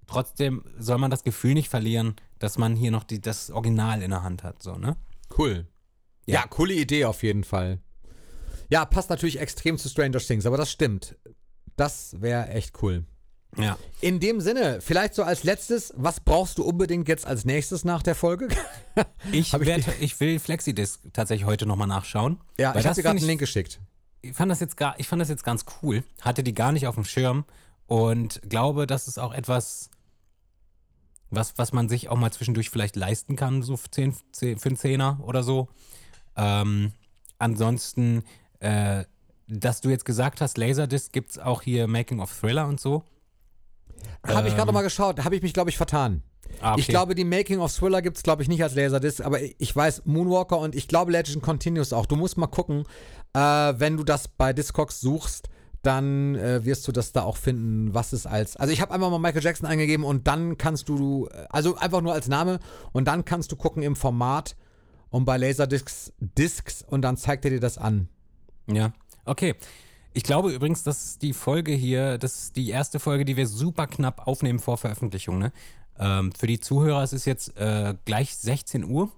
[0.06, 4.10] trotzdem soll man das Gefühl nicht verlieren, dass man hier noch die, das Original in
[4.10, 4.62] der Hand hat.
[4.62, 4.96] So, ne?
[5.36, 5.66] Cool.
[6.32, 6.46] Ja.
[6.46, 7.80] Coole Idee auf jeden Fall.
[8.68, 11.16] Ja, passt natürlich extrem zu Stranger Things, aber das stimmt.
[11.76, 13.04] Das wäre echt cool.
[13.56, 13.76] Ja.
[14.00, 18.02] In dem Sinne, vielleicht so als letztes, was brauchst du unbedingt jetzt als nächstes nach
[18.02, 18.48] der Folge?
[19.32, 22.38] Ich, ich werd, ich will Flexidisc tatsächlich heute nochmal nachschauen.
[22.58, 23.80] ja, ich habe dir gerade einen Link geschickt.
[24.20, 26.02] ich fand das jetzt gar, ich fand das jetzt ganz cool.
[26.20, 27.44] Hatte die gar nicht auf dem Schirm
[27.86, 29.90] und glaube, das ist auch etwas,
[31.30, 34.68] was, was man sich auch mal zwischendurch vielleicht leisten kann, so für, 10, 10, für
[34.68, 35.68] einen Zehner oder so.
[36.36, 36.92] Ähm,
[37.38, 38.22] ansonsten,
[38.60, 39.04] äh,
[39.48, 43.04] dass du jetzt gesagt hast, Laserdisc gibt es auch hier Making of Thriller und so.
[44.26, 44.74] Habe ich gerade Ähm.
[44.74, 46.22] mal geschaut, habe ich mich, glaube ich, vertan.
[46.60, 46.80] Ah, okay.
[46.80, 49.74] Ich glaube, die Making of Thriller gibt es, glaube ich, nicht als Laserdisc, aber ich
[49.74, 52.06] weiß Moonwalker und ich glaube Legend Continues auch.
[52.06, 52.84] Du musst mal gucken,
[53.34, 55.48] äh, wenn du das bei Discogs suchst,
[55.82, 58.56] dann äh, wirst du das da auch finden, was es als.
[58.56, 62.02] Also ich habe einfach mal Michael Jackson eingegeben und dann kannst du, äh, also einfach
[62.02, 62.58] nur als Name
[62.92, 64.56] und dann kannst du gucken im Format
[65.10, 68.08] und bei Laserdiscs Discs und dann zeigt er dir das an.
[68.66, 68.92] Ja,
[69.24, 69.54] okay.
[70.12, 73.86] Ich glaube übrigens, dass die Folge hier, das ist die erste Folge, die wir super
[73.86, 75.38] knapp aufnehmen vor Veröffentlichung.
[75.38, 75.52] Ne?
[75.98, 79.10] Ähm, für die Zuhörer ist es jetzt äh, gleich 16 Uhr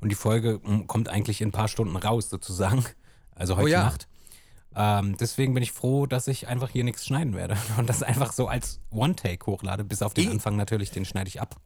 [0.00, 2.84] und die Folge mm, kommt eigentlich in ein paar Stunden raus sozusagen.
[3.34, 3.84] Also heute Oh ja.
[3.84, 4.08] Nacht.
[4.76, 8.30] Ähm, deswegen bin ich froh, dass ich einfach hier nichts schneiden werde und das einfach
[8.30, 11.56] so als One-Take hochlade, bis auf den Anfang natürlich, den schneide ich ab.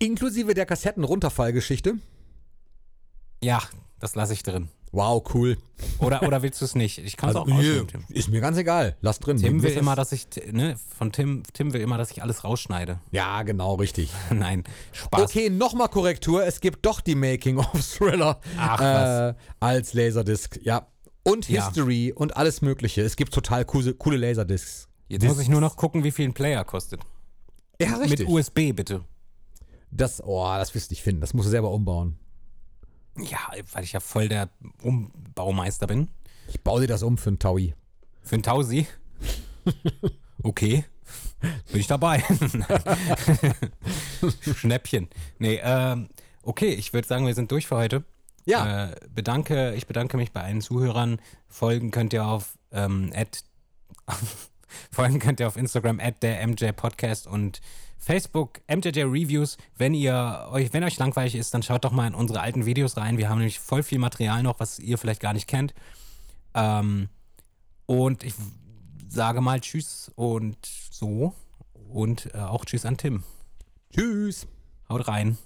[0.00, 1.94] Inklusive der Kassetten-Runterfallgeschichte.
[3.42, 3.60] Ja,
[3.98, 4.68] das lasse ich drin.
[4.94, 5.56] Wow, cool.
[6.00, 6.98] Oder, oder willst du es nicht?
[6.98, 8.04] Ich kann es Also, auch Tim.
[8.10, 8.94] ist mir ganz egal.
[9.00, 9.38] Lass drin.
[9.38, 12.44] Tim will immer, das- dass ich, ne, von Tim, Tim will immer, dass ich alles
[12.44, 13.00] rausschneide.
[13.10, 14.10] Ja, genau, richtig.
[14.30, 15.22] Nein, Spaß.
[15.22, 16.44] Okay, nochmal Korrektur.
[16.44, 18.80] Es gibt doch die Making of Thriller Ach,
[19.30, 20.60] äh, als Laserdisc.
[20.62, 20.86] Ja.
[21.24, 21.64] Und Ja.
[21.66, 23.00] History und alles Mögliche.
[23.00, 24.88] Es gibt total coole, coole Laserdiscs.
[25.08, 27.00] Jetzt muss ich nur noch gucken, wie viel ein Player kostet.
[27.80, 29.04] Ja, Mit USB bitte.
[29.90, 31.20] Das, oh, das wirst du nicht finden.
[31.22, 32.18] Das musst du selber umbauen.
[33.16, 33.38] Ja,
[33.72, 34.48] weil ich ja voll der
[34.82, 36.08] Umbaumeister bin.
[36.48, 37.74] Ich baue dir das um für einen Taui.
[38.22, 38.86] Für ein Tausi.
[40.44, 40.84] Okay.
[41.70, 42.22] Bin ich dabei.
[44.56, 45.08] Schnäppchen.
[45.38, 46.08] Nee, ähm,
[46.42, 48.04] okay, ich würde sagen, wir sind durch für heute.
[48.44, 48.90] Ja.
[48.90, 51.20] Äh, bedanke, ich bedanke mich bei allen Zuhörern.
[51.48, 53.44] Folgen könnt ihr auf ähm, at,
[54.90, 57.60] Folgen könnt ihr auf Instagram at der MJ Podcast und
[58.02, 59.56] Facebook MJJ Reviews.
[59.76, 62.96] Wenn ihr euch, wenn euch langweilig ist, dann schaut doch mal in unsere alten Videos
[62.96, 63.16] rein.
[63.16, 65.72] Wir haben nämlich voll viel Material noch, was ihr vielleicht gar nicht kennt.
[66.54, 67.08] Ähm,
[67.86, 68.34] und ich
[69.08, 70.58] sage mal Tschüss und
[70.90, 71.34] so.
[71.88, 73.22] Und äh, auch Tschüss an Tim.
[73.94, 74.48] Tschüss.
[74.88, 75.38] Haut rein.